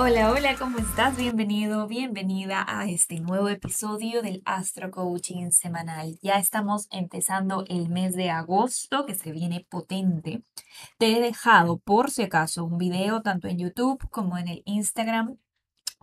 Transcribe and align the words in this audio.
Hola, 0.00 0.30
hola, 0.30 0.54
¿cómo 0.56 0.78
estás? 0.78 1.16
Bienvenido, 1.16 1.88
bienvenida 1.88 2.64
a 2.68 2.88
este 2.88 3.18
nuevo 3.18 3.48
episodio 3.48 4.22
del 4.22 4.42
Astro 4.44 4.92
Coaching 4.92 5.50
semanal. 5.50 6.20
Ya 6.22 6.38
estamos 6.38 6.86
empezando 6.92 7.64
el 7.66 7.88
mes 7.88 8.14
de 8.14 8.30
agosto 8.30 9.06
que 9.06 9.16
se 9.16 9.32
viene 9.32 9.66
potente. 9.68 10.44
Te 10.98 11.16
he 11.16 11.20
dejado 11.20 11.78
por 11.78 12.12
si 12.12 12.22
acaso 12.22 12.64
un 12.64 12.78
video 12.78 13.22
tanto 13.22 13.48
en 13.48 13.58
YouTube 13.58 14.08
como 14.08 14.38
en 14.38 14.46
el 14.46 14.62
Instagram 14.66 15.36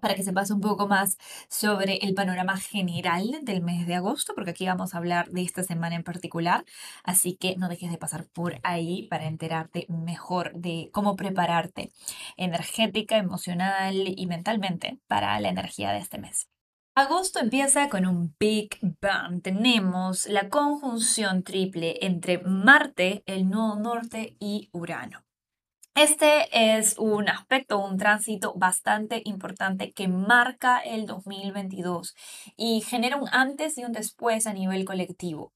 para 0.01 0.15
que 0.15 0.23
sepas 0.23 0.51
un 0.51 0.61
poco 0.61 0.87
más 0.87 1.17
sobre 1.49 1.97
el 1.97 2.13
panorama 2.13 2.57
general 2.57 3.39
del 3.43 3.61
mes 3.61 3.87
de 3.87 3.95
agosto, 3.95 4.33
porque 4.35 4.51
aquí 4.51 4.65
vamos 4.65 4.93
a 4.93 4.97
hablar 4.97 5.29
de 5.29 5.41
esta 5.41 5.63
semana 5.63 5.95
en 5.95 6.03
particular, 6.03 6.65
así 7.03 7.35
que 7.35 7.55
no 7.57 7.69
dejes 7.69 7.91
de 7.91 7.97
pasar 7.97 8.27
por 8.27 8.59
ahí 8.63 9.07
para 9.09 9.25
enterarte 9.25 9.85
mejor 9.89 10.53
de 10.53 10.89
cómo 10.93 11.15
prepararte 11.15 11.91
energética, 12.37 13.17
emocional 13.17 13.95
y 13.95 14.25
mentalmente 14.27 14.99
para 15.07 15.39
la 15.39 15.49
energía 15.49 15.91
de 15.91 15.99
este 15.99 16.17
mes. 16.17 16.47
Agosto 16.97 17.39
empieza 17.39 17.89
con 17.89 18.05
un 18.05 18.33
Big 18.39 18.77
Bang. 19.01 19.41
Tenemos 19.41 20.27
la 20.27 20.47
conjunción 20.47 21.43
triple 21.43 21.97
entre 22.01 22.37
Marte, 22.37 23.21
el 23.25 23.49
nodo 23.49 23.77
norte 23.77 24.37
y 24.39 24.69
Urano. 24.71 25.24
Este 25.95 26.75
es 26.75 26.97
un 26.97 27.29
aspecto, 27.29 27.79
un 27.79 27.95
tránsito 27.97 28.53
bastante 28.53 29.21
importante 29.23 29.93
que 29.93 30.09
marca 30.09 30.79
el 30.79 31.05
2022 31.05 32.13
y 32.57 32.81
genera 32.81 33.15
un 33.15 33.29
antes 33.31 33.77
y 33.77 33.85
un 33.85 33.93
después 33.93 34.45
a 34.45 34.51
nivel 34.51 34.83
colectivo. 34.83 35.53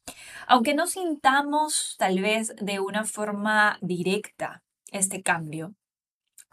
Aunque 0.48 0.74
no 0.76 0.88
sintamos 0.88 1.98
tal 2.00 2.22
vez 2.22 2.56
de 2.56 2.80
una 2.80 3.04
forma 3.04 3.80
directa 3.82 4.64
este 4.94 5.22
cambio, 5.24 5.76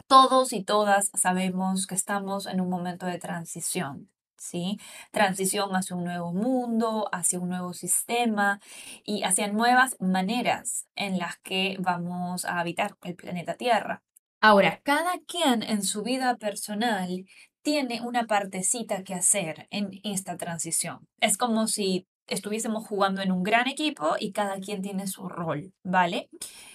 todos 0.07 0.51
y 0.51 0.65
todas 0.65 1.09
sabemos 1.13 1.87
que 1.87 1.95
estamos 1.95 2.45
en 2.45 2.59
un 2.59 2.69
momento 2.69 3.05
de 3.05 3.19
transición. 3.19 4.09
¿Sí? 4.37 4.79
Transición 5.11 5.75
hacia 5.75 5.95
un 5.95 6.03
nuevo 6.03 6.33
mundo, 6.33 7.09
hacia 7.11 7.39
un 7.39 7.49
nuevo 7.49 7.73
sistema 7.73 8.59
y 9.03 9.23
hacia 9.23 9.47
nuevas 9.47 9.95
maneras 9.99 10.87
en 10.95 11.17
las 11.17 11.37
que 11.39 11.77
vamos 11.79 12.45
a 12.45 12.59
habitar 12.59 12.95
el 13.03 13.15
planeta 13.15 13.55
Tierra. 13.55 14.03
Ahora, 14.39 14.81
cada 14.83 15.13
quien 15.27 15.63
en 15.63 15.83
su 15.83 16.03
vida 16.03 16.37
personal 16.37 17.25
tiene 17.63 18.01
una 18.01 18.27
partecita 18.27 19.03
que 19.03 19.13
hacer 19.13 19.67
en 19.71 19.99
esta 20.03 20.37
transición. 20.37 21.07
Es 21.19 21.37
como 21.37 21.67
si 21.67 22.07
estuviésemos 22.27 22.87
jugando 22.87 23.21
en 23.21 23.31
un 23.31 23.43
gran 23.43 23.67
equipo 23.67 24.15
y 24.19 24.31
cada 24.31 24.59
quien 24.59 24.81
tiene 24.81 25.07
su 25.07 25.27
rol, 25.27 25.73
¿vale? 25.83 26.29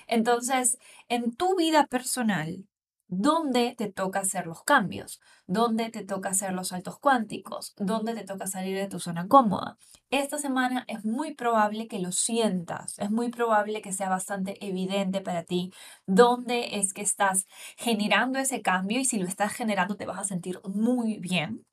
Entonces, 0.06 0.78
en 1.08 1.34
tu 1.34 1.56
vida 1.56 1.86
personal, 1.86 2.66
dónde 3.14 3.74
te 3.76 3.92
toca 3.92 4.20
hacer 4.20 4.46
los 4.46 4.64
cambios, 4.64 5.20
dónde 5.46 5.90
te 5.90 6.02
toca 6.02 6.30
hacer 6.30 6.54
los 6.54 6.68
saltos 6.68 6.98
cuánticos, 6.98 7.74
dónde 7.76 8.14
te 8.14 8.24
toca 8.24 8.46
salir 8.46 8.74
de 8.74 8.88
tu 8.88 9.00
zona 9.00 9.28
cómoda. 9.28 9.76
Esta 10.08 10.38
semana 10.38 10.86
es 10.88 11.04
muy 11.04 11.34
probable 11.34 11.88
que 11.88 11.98
lo 11.98 12.10
sientas, 12.10 12.98
es 12.98 13.10
muy 13.10 13.28
probable 13.28 13.82
que 13.82 13.92
sea 13.92 14.08
bastante 14.08 14.56
evidente 14.66 15.20
para 15.20 15.44
ti 15.44 15.72
dónde 16.06 16.78
es 16.78 16.94
que 16.94 17.02
estás 17.02 17.46
generando 17.76 18.38
ese 18.38 18.62
cambio 18.62 18.98
y 18.98 19.04
si 19.04 19.18
lo 19.18 19.26
estás 19.26 19.52
generando 19.52 19.96
te 19.96 20.06
vas 20.06 20.18
a 20.18 20.24
sentir 20.24 20.60
muy 20.64 21.18
bien. 21.18 21.66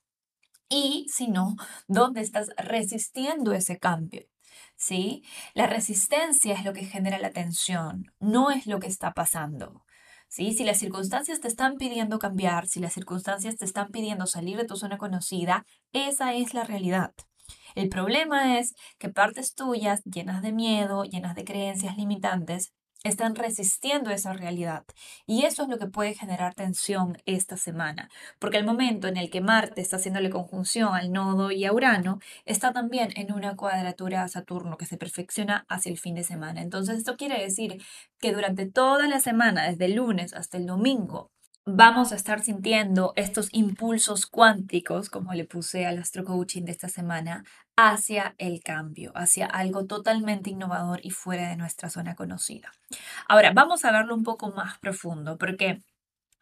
Y 0.68 1.06
si 1.08 1.30
no, 1.30 1.56
dónde 1.88 2.20
estás 2.20 2.50
resistiendo 2.58 3.54
ese 3.54 3.80
cambio. 3.80 4.28
¿Sí? 4.76 5.24
La 5.54 5.68
resistencia 5.68 6.54
es 6.54 6.66
lo 6.66 6.74
que 6.74 6.86
genera 6.86 7.18
la 7.18 7.32
tensión, 7.32 8.12
no 8.20 8.52
es 8.52 8.68
lo 8.68 8.80
que 8.80 8.88
está 8.88 9.14
pasando. 9.14 9.86
Si 10.30 10.64
las 10.64 10.78
circunstancias 10.78 11.40
te 11.40 11.48
están 11.48 11.78
pidiendo 11.78 12.20
cambiar, 12.20 12.68
si 12.68 12.80
las 12.80 12.94
circunstancias 12.94 13.58
te 13.58 13.66
están 13.66 13.90
pidiendo 13.90 14.28
salir 14.28 14.58
de 14.58 14.66
tu 14.66 14.76
zona 14.76 15.00
conocida, 15.00 15.66
esa 15.92 16.36
es 16.36 16.54
la 16.54 16.64
realidad. 16.64 17.14
El 17.74 17.90
problema 17.90 18.60
es 18.60 18.76
que 19.00 19.10
partes 19.10 19.56
tuyas 19.56 20.04
llenas 20.04 20.44
de 20.44 20.54
miedo, 20.54 21.04
llenas 21.04 21.34
de 21.34 21.46
creencias 21.46 21.98
limitantes, 21.98 22.74
están 23.04 23.36
resistiendo 23.36 24.12
esa 24.12 24.34
realidad. 24.34 24.84
Y 25.26 25.46
eso 25.46 25.64
es 25.64 25.70
lo 25.70 25.78
que 25.78 25.88
puede 25.88 26.14
generar 26.14 26.54
tensión 26.54 27.18
esta 27.26 27.58
semana, 27.58 28.10
porque 28.40 28.58
el 28.58 28.66
momento 28.66 29.08
en 29.08 29.18
el 29.18 29.30
que 29.30 29.42
Marte 29.42 29.82
está 29.82 29.98
haciéndole 29.98 30.30
conjunción 30.30 30.94
al 30.94 31.12
nodo 31.12 31.52
y 31.52 31.66
a 31.66 31.74
Urano, 31.74 32.20
está 32.46 32.74
también 32.74 33.10
en 33.16 33.32
una 33.32 33.56
cuadratura 33.56 34.24
a 34.24 34.28
Saturno 34.28 34.78
que 34.78 34.86
se 34.86 34.98
perfecciona 34.98 35.66
hacia 35.70 35.92
el 35.92 35.98
fin 35.98 36.16
de 36.16 36.24
semana. 36.24 36.62
Entonces, 36.62 36.98
esto 36.98 37.16
quiere 37.18 37.42
decir 37.42 37.82
que 38.20 38.34
durante 38.34 38.66
toda 38.66 39.08
la 39.08 39.20
semana, 39.20 39.70
desde 39.70 39.86
el 39.86 39.96
lunes 39.96 40.34
hasta 40.34 40.58
el 40.58 40.66
domingo, 40.66 41.32
vamos 41.66 42.12
a 42.12 42.16
estar 42.16 42.42
sintiendo 42.42 43.14
estos 43.16 43.50
impulsos 43.52 44.26
cuánticos, 44.26 45.10
como 45.10 45.34
le 45.34 45.46
puse 45.46 45.86
al 45.86 46.00
astro 46.00 46.24
coaching 46.24 46.64
de 46.64 46.72
esta 46.72 46.90
semana, 46.90 47.44
hacia 47.88 48.36
el 48.38 48.62
cambio, 48.62 49.14
hacia 49.16 49.46
algo 49.46 49.86
totalmente 49.86 50.50
innovador 50.50 51.00
y 51.02 51.12
fuera 51.12 51.48
de 51.48 51.56
nuestra 51.56 51.90
zona 51.90 52.14
conocida. 52.14 52.74
Ahora, 53.26 53.54
vamos 53.54 53.86
a 53.86 53.92
verlo 53.94 54.16
un 54.16 54.24
poco 54.24 54.52
más 54.52 54.78
profundo, 54.80 55.38
porque 55.38 55.82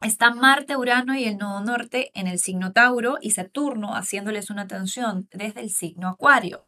está 0.01 0.31
Marte, 0.31 0.75
Urano 0.75 1.16
y 1.16 1.25
el 1.25 1.38
nodo 1.38 1.62
norte 1.62 2.10
en 2.16 2.25
el 2.25 2.39
signo 2.39 2.72
Tauro 2.72 3.19
y 3.22 3.31
Saturno 3.31 3.94
haciéndoles 3.94 4.50
una 4.50 4.68
tensión 4.68 5.28
desde 5.31 5.62
el 5.62 5.69
signo 5.69 6.07
Acuario. 6.10 6.66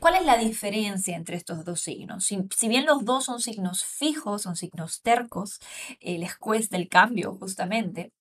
¿Cuál 0.00 0.16
es 0.16 0.24
la 0.26 0.38
diferencia 0.38 1.16
entre 1.16 1.36
estos 1.36 1.64
dos 1.64 1.80
signos? 1.80 2.24
Si, 2.24 2.68
bien 2.68 2.86
los 2.86 3.04
dos 3.04 3.24
son 3.24 3.40
signos 3.40 3.84
fijos, 3.84 4.42
son 4.42 4.56
signos 4.56 5.02
tercos, 5.02 5.60
eh, 6.00 6.18
les 6.18 6.36
cuesta 6.36 6.76
el 6.76 6.88
cambio 6.88 7.36
justamente, 7.36 8.12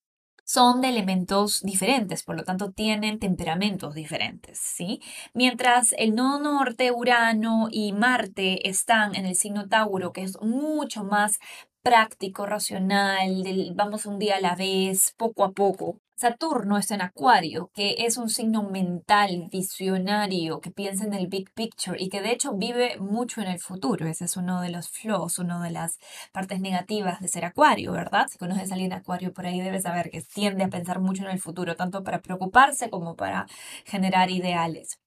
son 0.44 0.82
de 0.82 0.90
elementos 0.90 1.62
diferentes, 1.62 2.24
por 2.24 2.36
lo 2.36 2.44
tanto 2.44 2.72
tienen 2.72 3.20
temperamentos 3.20 3.96
diferentes, 3.96 4.60
¿sí? 4.60 5.02
Mientras 5.34 5.94
el 5.98 6.16
nodo 6.16 6.40
norte, 6.40 6.92
Urano 6.92 7.68
y 7.72 7.94
Marte 7.94 8.70
están 8.70 9.16
en 9.16 9.26
el 9.26 9.36
signo 9.36 9.68
Tauro, 9.68 10.12
que 10.12 10.24
es 10.24 10.40
mucho 10.42 11.04
más 11.04 11.40
práctico, 11.82 12.46
racional, 12.46 13.44
del 13.44 13.74
vamos 13.76 14.06
un 14.06 14.20
día 14.20 14.38
a 14.38 14.42
la 14.42 14.56
vez, 14.56 15.14
poco 15.18 15.44
a 15.44 15.52
poco. 15.52 16.03
Saturno 16.24 16.78
está 16.78 16.96
en 16.96 17.02
Acuario, 17.02 17.70
que 17.74 17.96
es 17.98 18.16
un 18.16 18.30
signo 18.30 18.64
mental, 18.64 19.50
visionario, 19.52 20.62
que 20.62 20.72
piensa 20.72 21.04
en 21.04 21.14
el 21.14 21.28
big 21.28 21.52
picture 21.54 22.02
y 22.02 22.08
que 22.08 22.22
de 22.22 22.32
hecho 22.32 22.54
vive 22.54 22.98
mucho 22.98 23.42
en 23.42 23.50
el 23.50 23.60
futuro. 23.60 24.08
Ese 24.08 24.24
es 24.24 24.38
uno 24.38 24.62
de 24.62 24.70
los 24.70 24.88
flaws, 24.88 25.40
una 25.40 25.62
de 25.62 25.72
las 25.72 26.00
partes 26.32 26.62
negativas 26.62 27.20
de 27.20 27.28
ser 27.28 27.44
Acuario, 27.44 27.92
¿verdad? 27.92 28.28
Si 28.32 28.38
conoces 28.38 28.72
a 28.72 28.76
alguien 28.76 28.94
Acuario 28.94 29.34
por 29.34 29.46
ahí 29.46 29.60
debes 29.60 29.84
saber 29.84 30.12
que 30.12 30.22
tiende 30.22 30.64
a 30.64 30.70
pensar 30.70 31.02
mucho 31.02 31.24
en 31.24 31.30
el 31.30 31.42
futuro, 31.42 31.76
tanto 31.76 32.06
para 32.06 32.22
preocuparse 32.22 32.90
como 32.90 33.18
para 33.18 33.46
generar 33.84 34.32
ideales. 34.32 35.02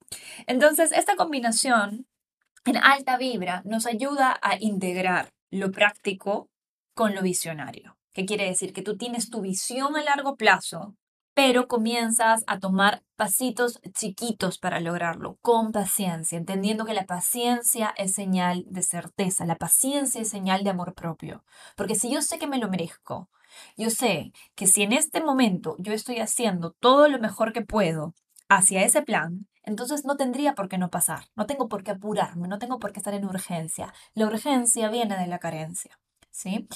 Entonces, 0.46 0.92
esta 0.92 1.16
combinación 1.16 2.06
en 2.66 2.76
alta 2.76 3.16
vibra 3.16 3.62
nos 3.64 3.86
ayuda 3.86 4.38
a 4.42 4.58
integrar 4.60 5.30
lo 5.50 5.72
práctico 5.72 6.50
con 6.94 7.14
lo 7.14 7.22
visionario. 7.22 7.96
¿Qué 8.12 8.26
quiere 8.26 8.44
decir? 8.44 8.74
Que 8.74 8.82
tú 8.82 8.98
tienes 8.98 9.30
tu 9.30 9.40
visión 9.40 9.96
a 9.96 10.02
largo 10.02 10.36
plazo 10.36 10.94
pero 11.36 11.68
comienzas 11.68 12.44
a 12.46 12.60
tomar 12.60 13.02
pasitos 13.14 13.78
chiquitos 13.92 14.56
para 14.56 14.80
lograrlo, 14.80 15.36
con 15.42 15.70
paciencia, 15.70 16.38
entendiendo 16.38 16.86
que 16.86 16.94
la 16.94 17.04
paciencia 17.04 17.92
es 17.98 18.14
señal 18.14 18.64
de 18.70 18.80
certeza, 18.80 19.44
la 19.44 19.56
paciencia 19.56 20.22
es 20.22 20.30
señal 20.30 20.64
de 20.64 20.70
amor 20.70 20.94
propio. 20.94 21.44
Porque 21.76 21.94
si 21.94 22.10
yo 22.10 22.22
sé 22.22 22.38
que 22.38 22.46
me 22.46 22.56
lo 22.56 22.70
merezco, 22.70 23.28
yo 23.76 23.90
sé 23.90 24.32
que 24.54 24.66
si 24.66 24.82
en 24.82 24.94
este 24.94 25.22
momento 25.22 25.76
yo 25.78 25.92
estoy 25.92 26.20
haciendo 26.20 26.70
todo 26.70 27.06
lo 27.06 27.18
mejor 27.18 27.52
que 27.52 27.60
puedo 27.60 28.14
hacia 28.48 28.82
ese 28.82 29.02
plan, 29.02 29.46
entonces 29.62 30.06
no 30.06 30.16
tendría 30.16 30.54
por 30.54 30.70
qué 30.70 30.78
no 30.78 30.88
pasar, 30.88 31.26
no 31.36 31.44
tengo 31.44 31.68
por 31.68 31.84
qué 31.84 31.90
apurarme, 31.90 32.48
no 32.48 32.58
tengo 32.58 32.78
por 32.78 32.92
qué 32.92 33.00
estar 33.00 33.12
en 33.12 33.26
urgencia. 33.26 33.92
La 34.14 34.26
urgencia 34.26 34.88
viene 34.88 35.18
de 35.18 35.26
la 35.26 35.38
carencia. 35.38 35.98
¿Sí? 36.36 36.68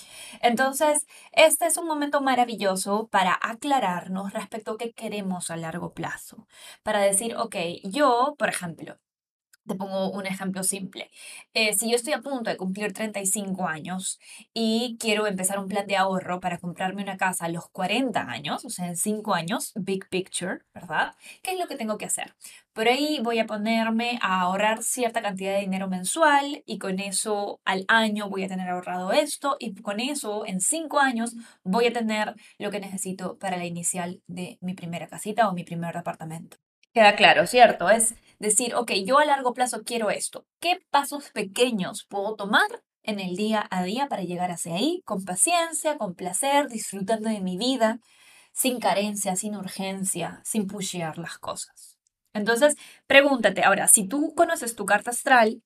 Entonces, 0.43 1.07
este 1.33 1.67
es 1.67 1.77
un 1.77 1.87
momento 1.87 2.21
maravilloso 2.21 3.09
para 3.09 3.39
aclararnos 3.41 4.33
respecto 4.33 4.73
a 4.73 4.79
qué 4.79 4.93
queremos 4.93 5.51
a 5.51 5.57
largo 5.57 5.93
plazo. 5.93 6.47
Para 6.83 7.01
decir, 7.01 7.37
ok, 7.37 7.57
yo, 7.85 8.35
por 8.39 8.49
ejemplo, 8.49 8.97
te 9.67 9.75
pongo 9.75 10.11
un 10.11 10.27
ejemplo 10.27 10.63
simple. 10.63 11.11
Eh, 11.55 11.75
si 11.75 11.91
yo 11.91 11.97
estoy 11.97 12.13
a 12.13 12.21
punto 12.21 12.51
de 12.51 12.57
cumplir 12.57 12.93
35 12.93 13.67
años 13.67 14.19
y 14.53 14.97
quiero 14.99 15.27
empezar 15.27 15.59
un 15.59 15.69
plan 15.69 15.87
de 15.87 15.97
ahorro 15.97 16.41
para 16.41 16.59
comprarme 16.59 17.03
una 17.03 17.17
casa 17.17 17.47
a 17.47 17.49
los 17.49 17.69
40 17.71 18.23
años, 18.23 18.65
o 18.65 18.71
sea, 18.71 18.87
en 18.89 18.97
5 18.97 19.35
años, 19.35 19.73
big 19.77 20.09
picture, 20.09 20.61
¿verdad? 20.75 21.15
¿Qué 21.43 21.53
es 21.53 21.59
lo 21.59 21.69
que 21.69 21.77
tengo 21.77 21.99
que 21.99 22.07
hacer? 22.07 22.35
Por 22.73 22.89
ahí 22.89 23.21
voy 23.23 23.39
a 23.39 23.47
ponerme 23.47 24.19
a 24.23 24.41
ahorrar 24.43 24.83
cierta 24.83 25.23
cantidad 25.23 25.55
de 25.55 25.61
dinero 25.61 25.89
mensual 25.89 26.63
y 26.67 26.79
con 26.79 27.01
eso 27.01 27.61
al 27.65 27.85
año 27.89 28.29
voy 28.29 28.45
a 28.45 28.49
tener 28.49 28.69
ahorrado 28.71 29.13
esto 29.13 29.57
y 29.59 29.75
con 29.75 30.01
eso 30.01 30.47
en 30.47 30.61
5 30.61 30.99
años 31.01 31.35
voy 31.65 31.87
a 31.87 31.93
tener 31.93 32.35
lo 32.59 32.71
que 32.71 32.81
necesito 32.81 33.39
para 33.39 33.57
la 33.57 33.67
inicial 33.67 34.23
de 34.27 34.59
mi 34.61 34.75
primera 34.75 35.09
casita 35.09 35.49
o 35.49 35.55
mi 35.55 35.65
primer 35.65 35.95
departamento. 35.95 36.70
Queda 36.93 37.15
claro, 37.15 37.47
¿cierto? 37.47 37.89
Es 37.89 38.15
decir, 38.41 38.75
ok, 38.75 38.93
yo 39.05 39.19
a 39.19 39.25
largo 39.25 39.55
plazo 39.55 39.85
quiero 39.85 40.11
esto. 40.11 40.47
¿Qué 40.59 40.81
pasos 40.91 41.31
pequeños 41.31 42.05
puedo 42.09 42.35
tomar 42.35 42.83
en 43.03 43.21
el 43.21 43.37
día 43.37 43.67
a 43.71 43.85
día 43.85 44.09
para 44.09 44.23
llegar 44.23 44.51
hacia 44.51 44.75
ahí? 44.75 45.03
Con 45.05 45.25
paciencia, 45.25 45.99
con 45.99 46.15
placer, 46.15 46.69
disfrutando 46.69 47.29
de 47.29 47.41
mi 47.41 47.57
vida, 47.57 48.01
sin 48.53 48.81
carencia, 48.81 49.37
sin 49.37 49.55
urgencia, 49.55 50.41
sin 50.45 50.67
pushear 50.67 51.17
las 51.19 51.39
cosas. 51.39 51.99
Entonces, 52.33 52.77
pregúntate, 53.07 53.63
ahora, 53.63 53.87
si 53.87 54.09
tú 54.09 54.35
conoces 54.35 54.75
tu 54.75 54.85
carta 54.85 55.11
astral, 55.11 55.63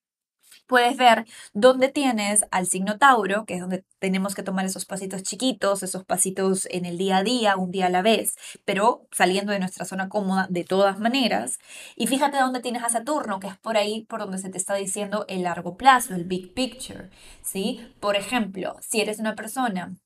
puedes 0.67 0.97
ver 0.97 1.25
dónde 1.53 1.89
tienes 1.89 2.45
al 2.51 2.67
signo 2.67 2.99
Tauro, 2.99 3.45
que 3.47 3.55
es 3.55 3.61
donde 3.61 3.85
tenemos 3.99 4.35
que 4.35 4.43
tomar 4.43 4.65
esos 4.65 4.85
pasitos 4.85 5.23
chiquitos, 5.23 5.83
esos 5.83 6.05
pasitos 6.05 6.67
en 6.71 6.85
el 6.85 6.99
día 6.99 7.19
a 7.19 7.23
día, 7.23 7.57
un 7.57 7.71
día 7.71 7.87
a 7.87 7.91
la 7.91 8.03
vez, 8.03 8.35
pero 8.65 9.07
saliendo 9.13 9.53
de 9.53 9.59
nuestra 9.59 9.85
zona 9.85 10.09
cómoda 10.09 10.47
de 10.51 10.65
todas 10.65 10.99
maneras. 10.99 11.59
Y 11.97 12.07
fíjate 12.07 12.39
dónde 12.39 12.61
tienes 12.61 12.83
a 12.85 12.89
Saturno, 12.89 13.41
que 13.41 13.49
es 13.49 13.59
por 13.59 13.77
ahí 13.77 14.05
por 14.09 14.21
donde 14.21 14.39
se 14.39 14.51
te 14.51 14.59
está 14.59 14.75
diciendo 14.75 15.25
el 15.29 15.43
largo 15.43 15.77
plazo, 15.77 16.15
el 16.15 16.25
big 16.25 16.55
picture, 16.55 17.11
¿sí? 17.43 17.87
Por 18.01 18.17
ejemplo, 18.17 18.77
si 18.81 19.01
eres 19.01 19.19
una 19.19 19.35
persona 19.35 19.97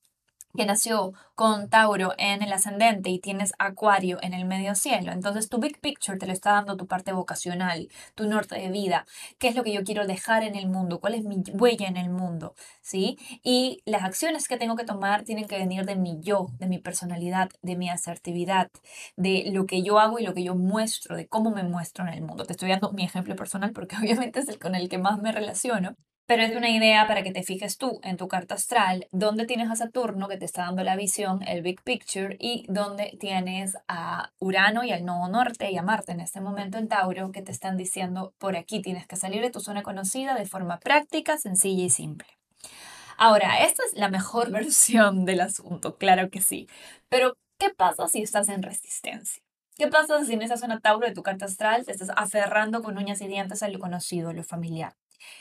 que 0.58 0.66
nació 0.66 1.12
con 1.37 1.70
Tauro 1.70 2.14
en 2.19 2.43
el 2.43 2.52
ascendente 2.52 3.10
y 3.10 3.20
tienes 3.20 3.52
Acuario 3.60 4.19
en 4.22 4.34
el 4.34 4.44
medio 4.44 4.75
cielo. 4.75 5.12
Entonces 5.12 5.49
tu 5.49 5.58
big 5.58 5.81
picture 5.81 6.19
te 6.19 6.26
lo 6.26 6.32
está 6.32 6.50
dando 6.55 6.76
tu 6.76 6.88
parte 6.88 7.12
vocacional, 7.12 7.88
tu 8.16 8.26
norte 8.26 8.56
de 8.56 8.69
vida, 8.69 9.06
qué 9.38 9.46
es 9.46 9.55
lo 9.55 9.62
que 9.62 9.72
yo 9.72 9.84
quiero 9.84 10.05
dejar 10.05 10.43
en 10.43 10.56
el 10.56 10.69
mundo, 10.69 10.99
cuál 10.99 11.14
es 11.14 11.22
mi 11.22 11.44
huella 11.52 11.87
en 11.87 11.96
el 11.96 12.10
mundo, 12.10 12.56
¿sí? 12.82 13.19
Y 13.44 13.82
las 13.84 14.02
acciones 14.02 14.49
que 14.49 14.56
tengo 14.56 14.75
que 14.75 14.82
tomar 14.82 15.22
tienen 15.22 15.46
que 15.46 15.58
venir 15.58 15.87
de 15.87 15.94
mi 15.94 16.19
yo, 16.20 16.49
de 16.58 16.66
mi 16.66 16.78
personalidad, 16.78 17.50
de 17.62 17.76
mi 17.76 17.88
asertividad, 17.88 18.69
de 19.16 19.44
lo 19.52 19.64
que 19.66 19.84
yo 19.84 20.00
hago 20.00 20.19
y 20.19 20.25
lo 20.25 20.34
que 20.34 20.43
yo 20.43 20.56
muestro, 20.56 21.14
de 21.14 21.28
cómo 21.28 21.52
me 21.52 21.62
muestro 21.62 22.05
en 22.05 22.14
el 22.14 22.22
mundo. 22.22 22.44
Te 22.46 22.55
estoy 22.55 22.70
dando 22.70 22.90
mi 22.90 23.05
ejemplo 23.05 23.37
personal 23.37 23.70
porque 23.72 23.96
obviamente 24.02 24.40
es 24.40 24.49
el 24.49 24.58
con 24.58 24.75
el 24.75 24.88
que 24.88 24.99
más 24.99 25.22
me 25.22 25.31
relaciono, 25.31 25.94
pero 26.29 26.43
es 26.43 26.55
una 26.55 26.69
idea 26.69 27.07
para 27.07 27.23
que 27.23 27.33
te 27.33 27.43
fijes 27.43 27.79
tú 27.79 28.01
en 28.03 28.19
tu 28.19 28.29
carta 28.29 28.55
astral, 28.55 29.09
dónde 29.13 29.47
tienes 29.47 29.71
a 29.71 29.77
Saturno 29.77 30.29
que 30.29 30.37
te 30.37 30.45
está 30.45 30.67
dando 30.67 30.85
la 30.85 30.95
visión, 30.95 31.43
el 31.43 31.63
big 31.63 31.81
picture, 31.83 32.37
y 32.39 32.67
dónde 32.69 33.17
tienes 33.19 33.79
a 33.89 34.31
Urano 34.39 34.85
y 34.85 34.93
al 34.93 35.07
nodo 35.07 35.29
norte 35.29 35.71
y 35.71 35.79
a 35.79 35.83
Marte 35.83 36.13
en 36.13 36.21
este 36.21 36.43
momento 36.43 36.77
en 36.77 36.87
Tauro 36.87 37.33
que 37.33 37.41
te 37.41 37.51
están 37.51 37.79
diciendo 37.79 38.35
por 38.37 38.59
aquí 38.59 38.83
tienes 38.83 39.07
que 39.07 39.17
salir 39.17 39.41
de 39.41 39.49
tu 39.49 39.61
zona 39.61 39.83
conocida 39.83 40.35
de 40.35 40.45
forma 40.45 40.79
práctica, 40.81 41.39
sencilla 41.39 41.85
y 41.85 41.89
simple. 41.89 42.29
Ahora, 43.17 43.65
esta 43.65 43.83
es 43.91 43.99
la 43.99 44.11
mejor 44.11 44.51
versión 44.53 45.25
del 45.25 45.41
asunto, 45.41 45.97
claro 45.97 46.29
que 46.29 46.43
sí. 46.43 46.69
Pero, 47.09 47.39
¿qué 47.59 47.71
pasa 47.71 48.07
si 48.07 48.21
estás 48.21 48.51
en 48.51 48.63
resistencia? 48.63 49.43
¿Qué 49.77 49.87
pasa 49.87 50.23
si 50.27 50.35
en 50.35 50.43
esa 50.43 50.59
zona 50.59 50.79
Tauro 50.81 51.07
de 51.07 51.15
tu 51.15 51.23
carta 51.23 51.47
astral 51.47 51.87
te 51.87 51.93
estás 51.93 52.11
aferrando 52.15 52.83
con 52.83 52.99
uñas 52.99 53.23
y 53.23 53.29
dientes 53.29 53.63
a 53.63 53.69
lo 53.69 53.79
conocido, 53.79 54.29
a 54.29 54.35
lo 54.35 54.45
familiar? 54.45 54.93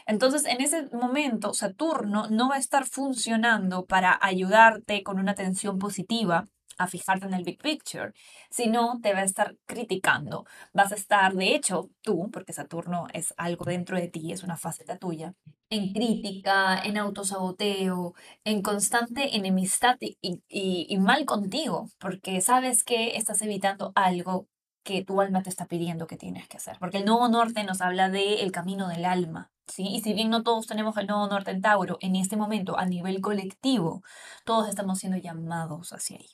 Entonces, 0.06 0.46
en 0.46 0.62
ese 0.62 0.88
momento, 0.96 1.54
Saturno 1.54 2.28
no 2.30 2.50
va 2.50 2.56
a 2.56 2.60
estar 2.60 2.86
funcionando 2.86 3.86
para 3.86 4.18
ayudarte 4.22 5.04
con 5.04 5.20
una 5.20 5.32
atención 5.32 5.80
positiva 5.80 6.48
a 6.78 6.88
fijarte 6.88 7.26
en 7.26 7.34
el 7.34 7.44
big 7.44 7.60
picture, 7.62 8.14
sino 8.50 9.00
te 9.02 9.14
va 9.14 9.20
a 9.20 9.24
estar 9.24 9.58
criticando. 9.66 10.46
Vas 10.74 10.92
a 10.92 10.96
estar, 10.96 11.34
de 11.34 11.56
hecho, 11.56 11.90
tú, 12.02 12.30
porque 12.32 12.54
Saturno 12.54 13.08
es 13.14 13.34
algo 13.38 13.66
dentro 13.66 13.98
de 13.98 14.08
ti, 14.08 14.32
es 14.32 14.44
una 14.44 14.58
faceta 14.58 14.98
tuya, 14.98 15.34
en 15.70 15.92
crítica, 15.94 16.80
en 16.80 16.98
autosaboteo, 16.98 18.14
en 18.44 18.62
constante 18.62 19.36
enemistad 19.36 19.98
y, 20.00 20.40
y 20.50 20.98
mal 21.00 21.26
contigo, 21.26 21.90
porque 22.00 22.42
sabes 22.42 22.84
que 22.84 23.18
estás 23.18 23.42
evitando 23.42 23.92
algo 23.96 24.48
que 24.84 25.04
tu 25.04 25.20
alma 25.20 25.44
te 25.44 25.50
está 25.50 25.66
pidiendo 25.66 26.08
que 26.08 26.16
tienes 26.16 26.48
que 26.48 26.58
hacer. 26.58 26.78
Porque 26.80 27.00
el 27.00 27.06
nuevo 27.06 27.28
norte 27.28 27.64
nos 27.66 27.82
habla 27.82 28.10
del 28.10 28.40
el 28.40 28.52
camino 28.54 28.88
del 28.88 29.04
alma, 29.04 29.52
¿sí? 29.68 29.84
Y 29.88 30.02
si 30.02 30.14
bien 30.14 30.30
no 30.30 30.44
todos 30.44 30.68
tenemos 30.68 30.98
el 30.98 31.08
nodo 31.08 31.28
norte 31.28 31.52
en 31.52 31.62
en 32.02 32.16
este 32.16 32.38
momento 32.38 32.78
a 32.78 32.86
nivel 32.86 33.22
colectivo, 33.22 34.04
todos 34.46 34.70
estamos 34.70 35.00
siendo 35.00 35.18
llamados 35.18 35.94
hacia 35.94 36.18
ahí. 36.18 36.30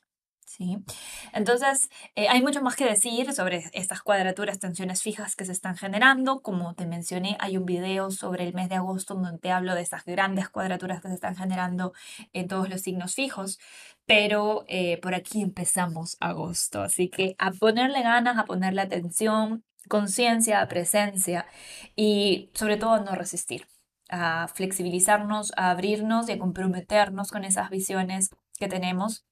¿Sí? 0.46 0.78
Entonces, 1.34 1.90
eh, 2.16 2.28
hay 2.30 2.44
mucho 2.44 2.62
más 2.62 2.76
que 2.76 2.86
decir 2.86 3.34
sobre 3.34 3.72
estas 3.74 4.04
cuadraturas, 4.04 4.60
tensiones 4.60 5.02
fijas 5.02 5.36
que 5.36 5.46
se 5.46 5.52
están 5.52 5.76
generando. 5.78 6.42
Como 6.44 6.76
te 6.76 6.86
mencioné, 6.86 7.38
hay 7.40 7.58
un 7.58 7.66
video 7.66 8.12
sobre 8.12 8.44
el 8.44 8.54
mes 8.54 8.70
de 8.70 8.76
agosto 8.76 9.16
donde 9.16 9.40
te 9.40 9.50
hablo 9.50 9.74
de 9.74 9.82
estas 9.82 10.06
grandes 10.06 10.50
cuadraturas 10.50 11.02
que 11.02 11.08
se 11.08 11.16
están 11.16 11.36
generando 11.36 11.94
en 12.34 12.48
todos 12.48 12.70
los 12.70 12.82
signos 12.82 13.16
fijos. 13.16 13.58
Pero 14.06 14.64
eh, 14.68 15.00
por 15.02 15.16
aquí 15.16 15.42
empezamos 15.42 16.18
agosto, 16.20 16.82
así 16.84 17.10
que 17.10 17.36
a 17.40 17.50
ponerle 17.52 18.04
ganas, 18.04 18.38
a 18.38 18.46
ponerle 18.46 18.82
atención, 18.82 19.64
conciencia, 19.88 20.68
presencia 20.68 21.46
y 21.96 22.50
sobre 22.54 22.78
todo 22.78 23.00
no 23.00 23.16
resistir, 23.16 23.68
a 24.10 24.48
flexibilizarnos, 24.48 25.54
a 25.58 25.72
abrirnos 25.72 26.30
y 26.30 26.34
a 26.34 26.40
comprometernos 26.40 27.32
con 27.32 27.44
esas 27.44 27.70
visiones 27.70 28.30
que 28.60 28.68
tenemos. 28.68 29.26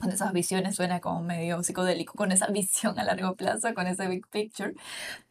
Con 0.00 0.10
esas 0.10 0.32
visiones 0.32 0.74
suena 0.74 1.00
como 1.00 1.22
medio 1.22 1.62
psicodélico, 1.62 2.14
con 2.14 2.32
esa 2.32 2.48
visión 2.50 2.98
a 2.98 3.04
largo 3.04 3.36
plazo, 3.36 3.72
con 3.74 3.86
ese 3.86 4.08
big 4.08 4.26
picture, 4.28 4.74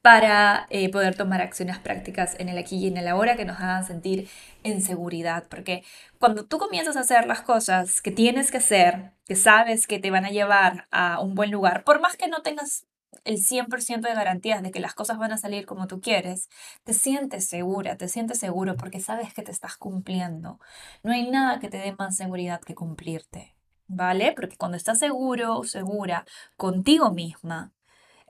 para 0.02 0.68
eh, 0.70 0.90
poder 0.90 1.18
tomar 1.18 1.42
acciones 1.42 1.80
prácticas 1.80 2.40
en 2.40 2.48
el 2.48 2.58
aquí 2.58 2.78
y 2.78 2.88
en 2.88 2.96
el 2.96 3.10
ahora 3.10 3.36
que 3.36 3.44
nos 3.44 3.60
hagan 3.60 3.86
sentir 3.86 4.30
en 4.64 4.82
seguridad. 4.82 5.46
Porque 5.50 5.84
cuando 6.18 6.46
tú 6.46 6.60
comienzas 6.60 6.96
a 6.96 7.02
hacer 7.02 7.28
las 7.28 7.42
cosas 7.42 8.02
que 8.02 8.12
tienes 8.12 8.52
que 8.52 8.58
hacer, 8.58 9.12
que 9.26 9.36
sabes 9.36 9.86
que 9.86 10.00
te 10.00 10.12
van 10.12 10.24
a 10.24 10.30
llevar 10.30 10.88
a 10.92 11.20
un 11.20 11.36
buen 11.36 11.52
lugar, 11.52 11.84
por 11.84 12.00
más 12.00 12.16
que 12.16 12.30
no 12.30 12.42
tengas 12.42 12.86
el 13.26 13.38
100% 13.38 14.08
de 14.08 14.14
garantías 14.14 14.62
de 14.62 14.72
que 14.72 14.80
las 14.80 14.94
cosas 14.94 15.18
van 15.18 15.32
a 15.32 15.38
salir 15.38 15.66
como 15.66 15.88
tú 15.88 16.02
quieres, 16.02 16.50
te 16.84 16.94
sientes 16.94 17.46
segura, 17.46 17.98
te 17.98 18.08
sientes 18.08 18.40
seguro 18.40 18.76
porque 18.76 19.00
sabes 19.00 19.34
que 19.34 19.44
te 19.44 19.52
estás 19.52 19.78
cumpliendo. 19.78 20.60
No 21.04 21.14
hay 21.14 21.30
nada 21.30 21.60
que 21.60 21.70
te 21.70 21.78
dé 21.78 21.96
más 21.98 22.16
seguridad 22.16 22.62
que 22.62 22.76
cumplirte, 22.76 23.56
¿vale? 23.88 24.34
Porque 24.34 24.58
cuando 24.58 24.78
estás 24.78 25.00
seguro 25.00 25.58
o 25.58 25.64
segura 25.64 26.26
contigo 26.58 27.12
misma, 27.12 27.72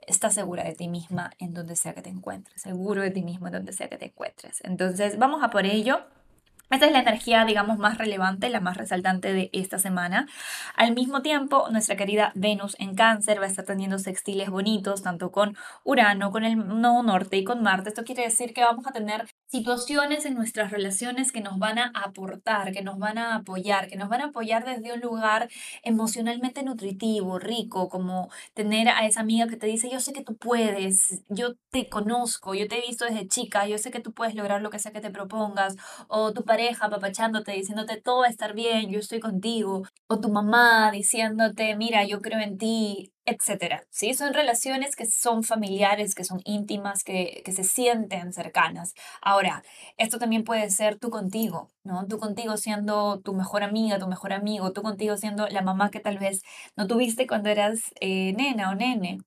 estás 0.06 0.34
segura 0.34 0.64
de 0.64 0.74
ti 0.74 0.88
misma 0.88 1.32
en 1.38 1.54
donde 1.54 1.76
sea 1.76 1.94
que 1.94 2.02
te 2.02 2.10
encuentres, 2.10 2.62
seguro 2.62 3.02
de 3.02 3.10
ti 3.10 3.22
mismo 3.22 3.46
en 3.46 3.54
donde 3.54 3.72
sea 3.72 3.88
que 3.88 3.98
te 3.98 4.06
encuentres. 4.06 4.60
Entonces, 4.64 5.18
vamos 5.18 5.42
a 5.42 5.50
por 5.50 5.66
ello. 5.66 6.04
Esta 6.70 6.86
es 6.86 6.92
la 6.92 7.00
energía, 7.00 7.44
digamos, 7.44 7.78
más 7.78 7.98
relevante, 7.98 8.48
la 8.48 8.60
más 8.60 8.76
resaltante 8.76 9.32
de 9.32 9.50
esta 9.52 9.78
semana. 9.78 10.26
Al 10.74 10.94
mismo 10.94 11.22
tiempo, 11.22 11.68
nuestra 11.70 11.96
querida 11.96 12.32
Venus 12.34 12.74
en 12.80 12.94
cáncer 12.94 13.40
va 13.40 13.44
a 13.44 13.48
estar 13.48 13.64
teniendo 13.64 13.98
sextiles 13.98 14.50
bonitos, 14.50 15.02
tanto 15.02 15.30
con 15.30 15.56
Urano, 15.84 16.32
con 16.32 16.44
el 16.44 16.56
nodo 16.80 17.02
norte 17.02 17.36
y 17.36 17.44
con 17.44 17.62
Marte. 17.62 17.90
Esto 17.90 18.04
quiere 18.04 18.22
decir 18.24 18.54
que 18.54 18.62
vamos 18.64 18.86
a 18.86 18.92
tener 18.92 19.26
situaciones 19.54 20.26
en 20.26 20.34
nuestras 20.34 20.72
relaciones 20.72 21.30
que 21.30 21.40
nos 21.40 21.60
van 21.60 21.78
a 21.78 21.92
aportar, 21.94 22.72
que 22.72 22.82
nos 22.82 22.98
van 22.98 23.18
a 23.18 23.36
apoyar, 23.36 23.86
que 23.86 23.94
nos 23.94 24.08
van 24.08 24.20
a 24.20 24.24
apoyar 24.26 24.64
desde 24.64 24.92
un 24.92 24.98
lugar 25.00 25.48
emocionalmente 25.84 26.64
nutritivo, 26.64 27.38
rico, 27.38 27.88
como 27.88 28.30
tener 28.54 28.88
a 28.88 29.06
esa 29.06 29.20
amiga 29.20 29.46
que 29.46 29.56
te 29.56 29.68
dice, 29.68 29.88
yo 29.88 30.00
sé 30.00 30.12
que 30.12 30.24
tú 30.24 30.36
puedes, 30.36 31.22
yo 31.28 31.54
te 31.70 31.88
conozco, 31.88 32.54
yo 32.56 32.66
te 32.66 32.78
he 32.78 32.86
visto 32.88 33.04
desde 33.04 33.28
chica, 33.28 33.68
yo 33.68 33.78
sé 33.78 33.92
que 33.92 34.00
tú 34.00 34.12
puedes 34.12 34.34
lograr 34.34 34.60
lo 34.60 34.70
que 34.70 34.80
sea 34.80 34.90
que 34.90 35.00
te 35.00 35.10
propongas, 35.12 35.76
o 36.08 36.32
tu 36.32 36.44
pareja 36.44 36.90
papachándote, 36.90 37.52
diciéndote 37.52 38.00
todo 38.00 38.22
va 38.22 38.26
a 38.26 38.30
estar 38.30 38.54
bien, 38.54 38.90
yo 38.90 38.98
estoy 38.98 39.20
contigo, 39.20 39.84
o 40.08 40.18
tu 40.20 40.30
mamá 40.30 40.90
diciéndote, 40.90 41.76
mira, 41.76 42.04
yo 42.04 42.20
creo 42.20 42.40
en 42.40 42.58
ti, 42.58 43.13
etcétera. 43.26 43.84
¿sí? 43.90 44.14
Son 44.14 44.34
relaciones 44.34 44.96
que 44.96 45.06
son 45.06 45.42
familiares, 45.42 46.14
que 46.14 46.24
son 46.24 46.40
íntimas, 46.44 47.04
que, 47.04 47.42
que 47.44 47.52
se 47.52 47.64
sienten 47.64 48.32
cercanas. 48.32 48.94
Ahora, 49.22 49.62
esto 49.96 50.18
también 50.18 50.44
puede 50.44 50.70
ser 50.70 50.98
tú 50.98 51.10
contigo, 51.10 51.70
¿no? 51.84 52.06
Tú 52.06 52.18
contigo 52.18 52.56
siendo 52.56 53.20
tu 53.20 53.34
mejor 53.34 53.62
amiga, 53.62 53.98
tu 53.98 54.08
mejor 54.08 54.32
amigo, 54.32 54.72
tú 54.72 54.82
contigo 54.82 55.16
siendo 55.16 55.48
la 55.48 55.62
mamá 55.62 55.90
que 55.90 56.00
tal 56.00 56.18
vez 56.18 56.42
no 56.76 56.86
tuviste 56.86 57.26
cuando 57.26 57.50
eras 57.50 57.80
eh, 58.00 58.32
nena 58.34 58.70
o 58.70 58.74
nene 58.74 59.18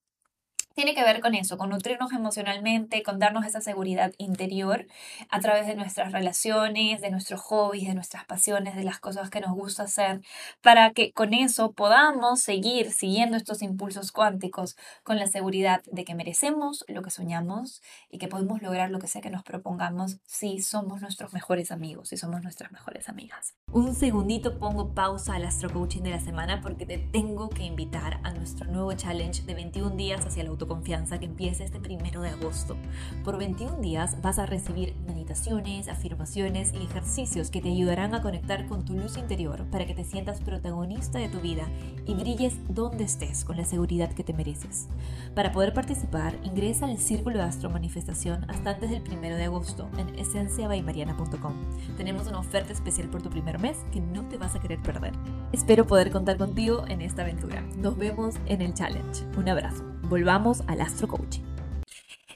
tiene 0.77 0.93
que 0.93 1.03
ver 1.03 1.21
con 1.21 1.33
eso, 1.33 1.57
con 1.57 1.71
nutrirnos 1.71 2.13
emocionalmente, 2.13 3.01
con 3.01 3.17
darnos 3.17 3.47
esa 3.47 3.61
seguridad 3.61 4.13
interior 4.19 4.85
a 5.31 5.39
través 5.39 5.65
de 5.65 5.73
nuestras 5.73 6.11
relaciones, 6.11 7.01
de 7.01 7.09
nuestros 7.09 7.41
hobbies, 7.41 7.87
de 7.87 7.95
nuestras 7.95 8.25
pasiones, 8.25 8.75
de 8.75 8.83
las 8.83 8.99
cosas 8.99 9.31
que 9.31 9.41
nos 9.41 9.55
gusta 9.55 9.83
hacer, 9.83 10.21
para 10.61 10.91
que 10.91 11.13
con 11.13 11.33
eso 11.33 11.71
podamos 11.71 12.41
seguir 12.41 12.91
siguiendo 12.91 13.37
estos 13.37 13.63
impulsos 13.63 14.11
cuánticos 14.11 14.77
con 15.01 15.17
la 15.17 15.25
seguridad 15.25 15.81
de 15.87 16.05
que 16.05 16.13
merecemos 16.13 16.85
lo 16.87 17.01
que 17.01 17.09
soñamos 17.09 17.81
y 18.11 18.19
que 18.19 18.27
podemos 18.27 18.61
lograr 18.61 18.91
lo 18.91 18.99
que 18.99 19.07
sea 19.07 19.21
que 19.23 19.31
nos 19.31 19.41
propongamos 19.41 20.19
si 20.27 20.61
somos 20.61 21.01
nuestros 21.01 21.33
mejores 21.33 21.71
amigos, 21.71 22.09
si 22.09 22.17
somos 22.17 22.43
nuestras 22.43 22.71
mejores 22.71 23.09
amigas. 23.09 23.55
Un 23.71 23.95
segundito 23.95 24.59
pongo 24.59 24.93
pausa 24.93 25.33
al 25.33 25.45
Astro 25.45 25.73
Coaching 25.73 26.03
de 26.03 26.11
la 26.11 26.19
semana 26.19 26.61
porque 26.61 26.85
te 26.85 26.99
tengo 26.99 27.49
que 27.49 27.63
invitar 27.63 28.19
a 28.23 28.31
nuestro 28.31 28.69
nuevo 28.69 28.93
challenge 28.93 29.41
de 29.41 29.55
21 29.55 29.95
días 29.95 30.23
hacia 30.23 30.43
el 30.43 30.49
auto 30.49 30.66
confianza 30.67 31.19
que 31.19 31.25
empieza 31.25 31.63
este 31.63 31.79
primero 31.79 32.21
de 32.21 32.29
agosto. 32.29 32.77
Por 33.23 33.37
21 33.37 33.77
días 33.77 34.21
vas 34.21 34.39
a 34.39 34.45
recibir 34.45 34.95
meditaciones, 35.07 35.87
afirmaciones 35.87 36.73
y 36.73 36.83
ejercicios 36.83 37.49
que 37.49 37.61
te 37.61 37.69
ayudarán 37.69 38.13
a 38.13 38.21
conectar 38.21 38.67
con 38.67 38.85
tu 38.85 38.93
luz 38.93 39.17
interior 39.17 39.65
para 39.71 39.85
que 39.85 39.95
te 39.95 40.03
sientas 40.03 40.41
protagonista 40.41 41.19
de 41.19 41.29
tu 41.29 41.39
vida 41.39 41.63
y 42.05 42.13
brilles 42.13 42.55
donde 42.69 43.03
estés 43.03 43.43
con 43.43 43.57
la 43.57 43.65
seguridad 43.65 44.11
que 44.11 44.23
te 44.23 44.33
mereces. 44.33 44.87
Para 45.35 45.51
poder 45.51 45.73
participar, 45.73 46.37
ingresa 46.43 46.85
al 46.85 46.97
Círculo 46.97 47.37
de 47.37 47.43
Astro 47.43 47.69
Manifestación 47.69 48.49
hasta 48.49 48.71
antes 48.71 48.89
del 48.89 49.01
primero 49.01 49.35
de 49.35 49.45
agosto 49.45 49.89
en 49.97 50.17
esenciabaymariana.com. 50.19 51.53
Tenemos 51.97 52.27
una 52.27 52.39
oferta 52.39 52.73
especial 52.73 53.09
por 53.09 53.21
tu 53.21 53.29
primer 53.29 53.59
mes 53.59 53.77
que 53.91 54.01
no 54.01 54.27
te 54.27 54.37
vas 54.37 54.55
a 54.55 54.59
querer 54.59 54.81
perder. 54.81 55.13
Espero 55.51 55.85
poder 55.85 56.11
contar 56.11 56.37
contigo 56.37 56.85
en 56.87 57.01
esta 57.01 57.23
aventura. 57.23 57.61
Nos 57.77 57.97
vemos 57.97 58.35
en 58.45 58.61
el 58.61 58.73
challenge. 58.73 59.25
Un 59.37 59.49
abrazo 59.49 59.96
volvamos 60.09 60.61
al 60.67 60.81
astro 60.81 61.07
coaching. 61.07 61.41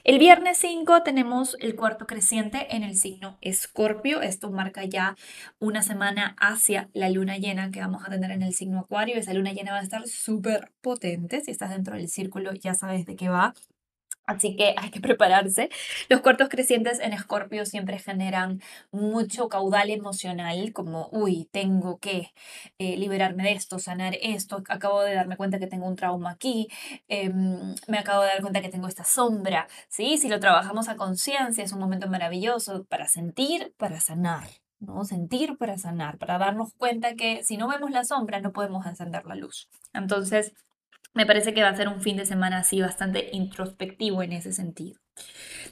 El 0.04 0.18
viernes 0.18 0.58
5 0.58 1.04
tenemos 1.04 1.56
el 1.60 1.76
cuarto 1.76 2.08
creciente 2.08 2.74
en 2.74 2.82
el 2.82 2.96
signo 2.96 3.38
Escorpio. 3.40 4.20
Esto 4.20 4.50
marca 4.50 4.84
ya 4.84 5.14
una 5.60 5.82
semana 5.82 6.34
hacia 6.40 6.88
la 6.92 7.08
luna 7.08 7.38
llena 7.38 7.70
que 7.70 7.80
vamos 7.80 8.02
a 8.04 8.10
tener 8.10 8.32
en 8.32 8.42
el 8.42 8.52
signo 8.52 8.80
Acuario. 8.80 9.16
Esa 9.16 9.32
luna 9.32 9.52
llena 9.52 9.70
va 9.70 9.78
a 9.78 9.82
estar 9.82 10.08
súper 10.08 10.72
potente. 10.80 11.40
Si 11.40 11.52
estás 11.52 11.70
dentro 11.70 11.96
del 11.96 12.08
círculo 12.08 12.52
ya 12.52 12.74
sabes 12.74 13.06
de 13.06 13.14
qué 13.14 13.28
va. 13.28 13.54
Así 14.26 14.54
que 14.56 14.74
hay 14.76 14.90
que 14.90 15.00
prepararse. 15.00 15.68
Los 16.08 16.20
cuartos 16.20 16.48
crecientes 16.48 17.00
en 17.00 17.12
Escorpio 17.12 17.66
siempre 17.66 17.98
generan 17.98 18.60
mucho 18.92 19.48
caudal 19.48 19.90
emocional, 19.90 20.72
como, 20.72 21.08
uy, 21.12 21.48
tengo 21.50 21.98
que 21.98 22.32
eh, 22.78 22.96
liberarme 22.96 23.42
de 23.42 23.52
esto, 23.52 23.78
sanar 23.78 24.16
esto, 24.20 24.62
acabo 24.68 25.02
de 25.02 25.14
darme 25.14 25.36
cuenta 25.36 25.58
que 25.58 25.66
tengo 25.66 25.86
un 25.86 25.96
trauma 25.96 26.30
aquí, 26.30 26.68
em, 27.08 27.74
me 27.88 27.98
acabo 27.98 28.22
de 28.22 28.28
dar 28.28 28.40
cuenta 28.40 28.60
que 28.60 28.68
tengo 28.68 28.88
esta 28.88 29.04
sombra. 29.04 29.66
¿sí? 29.88 30.18
Si 30.18 30.28
lo 30.28 30.38
trabajamos 30.40 30.88
a 30.88 30.96
conciencia, 30.96 31.64
es 31.64 31.72
un 31.72 31.80
momento 31.80 32.08
maravilloso 32.08 32.84
para 32.84 33.08
sentir, 33.08 33.74
para 33.76 34.00
sanar. 34.00 34.48
¿no? 34.80 35.04
Sentir 35.04 35.56
para 35.58 35.78
sanar, 35.78 36.18
para 36.18 36.38
darnos 36.38 36.74
cuenta 36.74 37.14
que 37.14 37.42
si 37.44 37.56
no 37.56 37.68
vemos 37.68 37.90
la 37.90 38.04
sombra 38.04 38.40
no 38.40 38.52
podemos 38.52 38.84
encender 38.86 39.24
la 39.26 39.36
luz. 39.36 39.68
Entonces, 39.94 40.52
me 41.14 41.26
parece 41.26 41.54
que 41.54 41.62
va 41.62 41.68
a 41.68 41.76
ser 41.76 41.88
un 41.88 42.00
fin 42.00 42.16
de 42.16 42.26
semana 42.26 42.58
así 42.58 42.80
bastante 42.80 43.30
introspectivo 43.32 44.22
en 44.22 44.32
ese 44.32 44.52
sentido. 44.52 44.98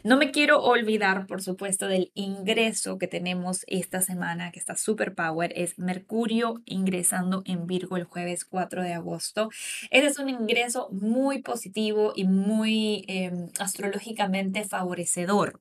No 0.02 0.16
me 0.16 0.30
quiero 0.30 0.62
olvidar, 0.62 1.26
por 1.26 1.42
supuesto, 1.42 1.86
del 1.86 2.10
ingreso 2.14 2.96
que 2.96 3.06
tenemos 3.06 3.64
esta 3.66 4.00
semana, 4.00 4.50
que 4.50 4.58
está 4.58 4.74
super 4.76 5.14
power, 5.14 5.52
es 5.56 5.78
Mercurio 5.78 6.62
ingresando 6.64 7.42
en 7.44 7.66
Virgo 7.66 7.98
el 7.98 8.04
jueves 8.04 8.46
4 8.46 8.82
de 8.82 8.94
agosto. 8.94 9.50
Ese 9.90 10.06
es 10.06 10.18
un 10.18 10.30
ingreso 10.30 10.88
muy 10.90 11.42
positivo 11.42 12.12
y 12.16 12.24
muy 12.24 13.04
em, 13.08 13.50
astrológicamente 13.58 14.64
favorecedor, 14.64 15.60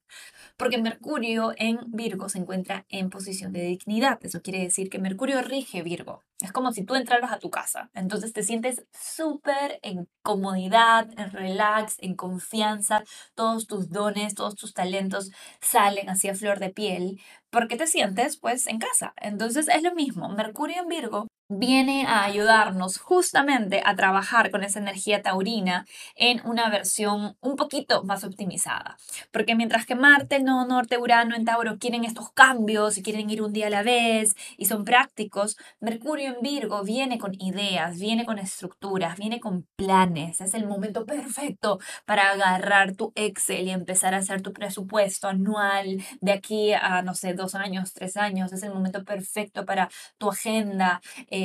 porque 0.56 0.78
Mercurio 0.78 1.54
en 1.58 1.80
Virgo 1.88 2.30
se 2.30 2.40
encuentra 2.40 2.86
en 2.90 3.10
posición 3.10 3.52
de 3.52 3.64
dignidad. 3.64 4.20
Eso 4.22 4.42
quiere 4.42 4.60
decir 4.60 4.90
que 4.90 5.00
Mercurio 5.00 5.42
rige 5.42 5.84
Virgo. 5.84 6.24
Es 6.42 6.54
como 6.54 6.72
si 6.72 6.86
tú 6.86 6.96
entraras 6.96 7.34
a 7.34 7.40
tu 7.40 7.50
casa. 7.50 7.90
Entonces 7.94 8.32
te 8.32 8.44
sientes 8.44 8.86
súper 8.94 9.80
en 9.82 10.08
comodidad, 10.22 11.10
en 11.18 11.32
relax, 11.32 11.98
en 12.00 12.16
confianza. 12.16 13.04
Todos 13.36 13.68
tus 13.70 13.90
dones, 13.90 14.36
todos 14.36 14.56
tus 14.56 14.74
talentos 14.74 15.32
salen 15.62 16.10
hacia 16.10 16.36
flor 16.36 16.60
de 16.60 16.72
piel 16.72 17.22
porque 17.52 17.78
te 17.78 17.88
sientes 17.88 18.38
pues 18.38 18.68
en 18.68 18.80
casa. 18.80 19.14
Entonces 19.18 19.70
es 19.70 19.84
lo 19.84 19.96
mismo. 19.96 20.30
Mercurio 20.30 20.82
en 20.82 20.90
Virgo 20.90 21.28
viene 21.50 22.06
a 22.06 22.24
ayudarnos 22.24 22.98
justamente 23.00 23.82
a 23.84 23.96
trabajar 23.96 24.52
con 24.52 24.64
esa 24.64 24.80
energía 24.80 25.22
taurina 25.24 25.86
en 26.16 26.42
una 26.46 26.70
versión 26.70 27.36
un 27.42 27.56
poquito 27.56 28.04
más 28.04 28.24
optimizada. 28.24 28.98
Porque 29.32 29.56
mientras 29.56 29.86
que 29.86 29.96
Marte, 29.96 30.40
no 30.42 30.66
Norte, 30.68 30.98
Urano 30.98 31.36
en 31.36 31.46
Tauro 31.46 31.78
quieren 31.80 32.06
estos 32.06 32.32
cambios 32.32 32.98
y 32.98 33.04
quieren 33.04 33.30
ir 33.30 33.42
un 33.42 33.52
día 33.54 33.68
a 33.68 33.70
la 33.72 33.84
vez 33.84 34.36
y 34.58 34.66
son 34.66 34.86
prácticos, 34.86 35.58
Mercurio 35.80 36.30
en 36.36 36.42
Virgo 36.42 36.84
viene 36.84 37.18
con 37.18 37.34
ideas, 37.42 38.00
viene 38.00 38.26
con 38.26 38.38
estructuras, 38.40 39.18
viene 39.18 39.40
con 39.40 39.64
planes. 39.76 40.42
Es 40.42 40.54
el 40.54 40.68
momento 40.68 41.06
perfecto 41.06 41.80
para 42.06 42.32
agarrar 42.32 42.96
tu 42.96 43.12
Excel 43.16 43.68
y 43.68 43.72
empezar 43.72 44.14
a 44.14 44.18
hacer 44.18 44.42
tu 44.42 44.54
presupuesto 44.54 45.28
anual 45.28 46.02
de 46.22 46.32
aquí 46.32 46.74
a, 46.74 47.02
no 47.02 47.16
sé, 47.16 47.34
dos 47.34 47.56
años, 47.56 47.94
tres 47.94 48.18
años. 48.18 48.54
Es 48.54 48.64
el 48.64 48.74
momento 48.74 49.04
perfecto 49.04 49.66
para 49.66 49.90
tu 50.18 50.30
agenda. 50.30 51.02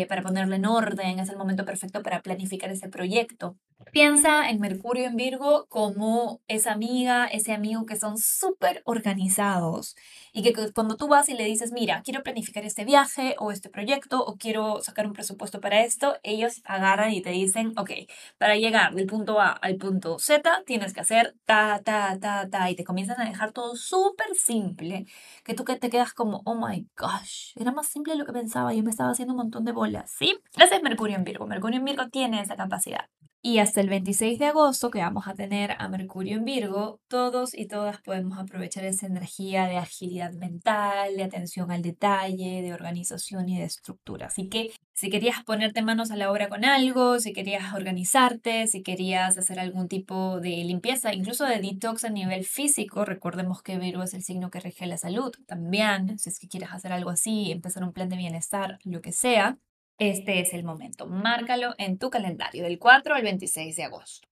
Para 0.09 0.23
ponerle 0.23 0.57
en 0.57 0.67
orden, 0.67 1.19
es 1.19 1.29
el 1.31 1.37
momento 1.37 1.65
perfecto 1.65 2.03
para 2.03 2.23
planificar 2.23 2.71
ese 2.71 2.89
proyecto. 2.89 3.57
Piensa 3.93 4.51
en 4.51 4.61
Mercurio 4.61 5.07
en 5.07 5.17
Virgo 5.17 5.67
como 5.69 6.41
esa 6.49 6.73
amiga, 6.73 7.27
ese 7.27 7.53
amigo 7.53 7.87
que 7.87 7.97
son 7.97 8.19
súper 8.19 8.83
organizados 8.85 9.95
y 10.33 10.43
que 10.43 10.53
cuando 10.73 10.97
tú 10.97 11.09
vas 11.09 11.29
y 11.29 11.35
le 11.35 11.45
dices, 11.45 11.73
mira, 11.73 12.03
quiero 12.03 12.23
planificar 12.23 12.65
este 12.65 12.85
viaje 12.85 13.37
o 13.39 13.53
este 13.53 13.71
proyecto 13.71 14.25
o 14.25 14.37
quiero 14.37 14.83
sacar 14.83 15.07
un 15.07 15.13
presupuesto 15.13 15.61
para 15.61 15.85
esto, 15.85 16.17
ellos 16.23 16.61
agarran 16.65 17.13
y 17.13 17.23
te 17.23 17.31
dicen, 17.31 17.73
ok, 17.77 17.91
para 18.39 18.57
llegar 18.57 18.95
del 18.95 19.07
punto 19.07 19.41
A 19.41 19.51
al 19.51 19.77
punto 19.77 20.19
Z 20.19 20.65
tienes 20.67 20.93
que 20.93 21.01
hacer 21.01 21.37
ta, 21.45 21.81
ta, 21.85 22.19
ta, 22.21 22.49
ta 22.51 22.71
y 22.71 22.77
te 22.77 22.85
comienzan 22.85 23.21
a 23.21 23.29
dejar 23.29 23.53
todo 23.53 23.77
súper 23.77 24.35
simple, 24.35 25.07
que 25.45 25.55
tú 25.55 25.65
que 25.65 25.77
te 25.77 25.91
quedas 25.91 26.13
como, 26.15 26.43
oh 26.45 26.57
my 26.57 26.87
gosh, 26.97 27.53
era 27.57 27.73
más 27.73 27.87
simple 27.87 28.15
de 28.15 28.19
lo 28.19 28.27
que 28.27 28.33
pensaba, 28.33 28.75
yo 28.75 28.83
me 28.83 28.91
estaba 28.91 29.11
haciendo 29.11 29.35
un 29.35 29.39
montón 29.39 29.65
de 29.65 29.73
bolas, 29.73 30.11
¿sí? 30.11 30.37
Ese 30.57 30.77
es 30.77 30.83
Mercurio 30.83 31.17
en 31.17 31.25
Virgo, 31.25 31.47
Mercurio 31.47 31.79
en 31.79 31.85
Virgo 31.85 32.09
tiene 32.09 32.41
esa 32.41 32.57
capacidad. 32.57 33.09
Y 33.47 33.59
hasta 33.59 33.83
el 33.83 33.91
26 33.91 34.39
de 34.39 34.47
agosto, 34.47 34.91
que 34.91 35.01
vamos 35.01 35.29
a 35.29 35.35
tener 35.35 35.73
a 35.79 35.87
Mercurio 35.91 36.39
en 36.39 36.47
Virgo, 36.47 37.03
todos 37.09 37.53
y 37.53 37.67
todas 37.67 38.01
podemos 38.01 38.39
aprovechar 38.39 38.87
esa 38.87 39.07
energía 39.07 39.67
de 39.67 39.77
agilidad 39.77 40.33
mental, 40.33 41.15
de 41.15 41.25
atención 41.25 41.71
al 41.71 41.83
detalle, 41.83 42.63
de 42.63 42.73
organización 42.73 43.51
y 43.51 43.59
de 43.59 43.65
estructura. 43.65 44.29
Así 44.29 44.49
que 44.49 44.73
si 44.95 45.11
querías 45.11 45.45
ponerte 45.45 45.83
manos 45.83 46.11
a 46.11 46.17
la 46.17 46.33
obra 46.33 46.49
con 46.49 46.65
algo, 46.65 47.21
si 47.21 47.35
querías 47.35 47.75
organizarte, 47.75 48.67
si 48.67 48.83
querías 48.83 49.37
hacer 49.37 49.61
algún 49.61 49.89
tipo 49.89 50.41
de 50.41 50.65
limpieza, 50.65 51.13
incluso 51.13 51.45
de 51.45 51.61
detox 51.61 52.07
a 52.07 52.09
nivel 52.09 52.47
físico, 52.47 53.05
recordemos 53.05 53.61
que 53.63 53.77
Virgo 53.77 54.05
es 54.05 54.15
el 54.15 54.23
signo 54.23 54.49
que 54.51 54.61
rige 54.61 54.87
la 54.87 54.97
salud 54.97 55.33
también, 55.47 56.19
si 56.19 56.31
es 56.31 56.39
que 56.39 56.49
quieres 56.49 56.73
hacer 56.73 56.95
algo 56.95 57.11
así, 57.11 57.53
empezar 57.53 57.85
un 57.85 57.93
plan 57.93 58.09
de 58.09 58.17
bienestar, 58.17 58.79
lo 58.85 59.03
que 59.03 59.13
sea, 59.13 59.59
este 59.99 60.41
es 60.41 60.55
el 60.55 60.65
momento. 60.65 61.07
Márcalo 61.07 61.75
en 61.79 61.99
tu 61.99 62.11
calendario 62.11 62.65
del 62.65 62.79
4 62.79 63.15
al 63.15 63.23
26 63.23 63.77
de 63.77 63.85
agosto. 63.85 64.29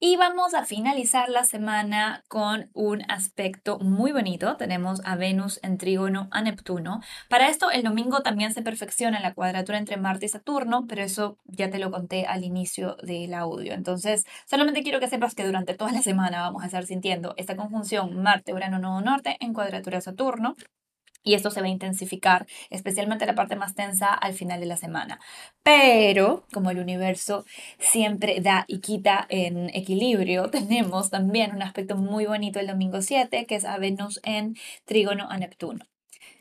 Y 0.00 0.16
vamos 0.16 0.54
a 0.54 0.64
finalizar 0.64 1.28
la 1.30 1.44
semana 1.44 2.24
con 2.28 2.68
un 2.74 3.02
aspecto 3.10 3.78
muy 3.78 4.12
bonito. 4.12 4.56
Tenemos 4.56 5.00
a 5.04 5.16
Venus 5.16 5.60
en 5.62 5.78
trígono 5.78 6.28
a 6.30 6.42
Neptuno. 6.42 7.00
Para 7.30 7.48
esto, 7.48 7.70
el 7.70 7.84
domingo 7.84 8.20
también 8.20 8.52
se 8.52 8.60
perfecciona 8.60 9.20
la 9.20 9.34
cuadratura 9.34 9.78
entre 9.78 9.96
Marte 9.96 10.26
y 10.26 10.28
Saturno, 10.28 10.86
pero 10.86 11.02
eso 11.02 11.38
ya 11.44 11.70
te 11.70 11.78
lo 11.78 11.90
conté 11.90 12.26
al 12.26 12.44
inicio 12.44 12.96
del 13.02 13.32
audio. 13.34 13.72
Entonces, 13.72 14.26
solamente 14.46 14.82
quiero 14.82 15.00
que 15.00 15.08
sepas 15.08 15.34
que 15.34 15.46
durante 15.46 15.74
toda 15.74 15.92
la 15.92 16.02
semana 16.02 16.40
vamos 16.42 16.62
a 16.62 16.66
estar 16.66 16.84
sintiendo 16.84 17.32
esta 17.38 17.56
conjunción 17.56 18.22
Marte-Urano-Nodo-Norte 18.22 19.38
en 19.40 19.54
cuadratura 19.54 20.00
Saturno 20.00 20.54
y 21.24 21.34
esto 21.34 21.50
se 21.50 21.60
va 21.60 21.66
a 21.66 21.70
intensificar, 21.70 22.46
especialmente 22.70 23.26
la 23.26 23.34
parte 23.34 23.56
más 23.56 23.74
tensa 23.74 24.12
al 24.14 24.34
final 24.34 24.60
de 24.60 24.66
la 24.66 24.76
semana. 24.76 25.20
Pero, 25.62 26.44
como 26.52 26.70
el 26.70 26.78
universo 26.78 27.44
siempre 27.78 28.40
da 28.40 28.64
y 28.68 28.80
quita 28.80 29.26
en 29.28 29.70
equilibrio, 29.70 30.50
tenemos 30.50 31.10
también 31.10 31.54
un 31.54 31.62
aspecto 31.62 31.96
muy 31.96 32.26
bonito 32.26 32.60
el 32.60 32.66
domingo 32.68 33.02
7, 33.02 33.46
que 33.46 33.56
es 33.56 33.64
a 33.64 33.78
Venus 33.78 34.20
en 34.24 34.54
trígono 34.84 35.28
a 35.30 35.38
Neptuno. 35.38 35.84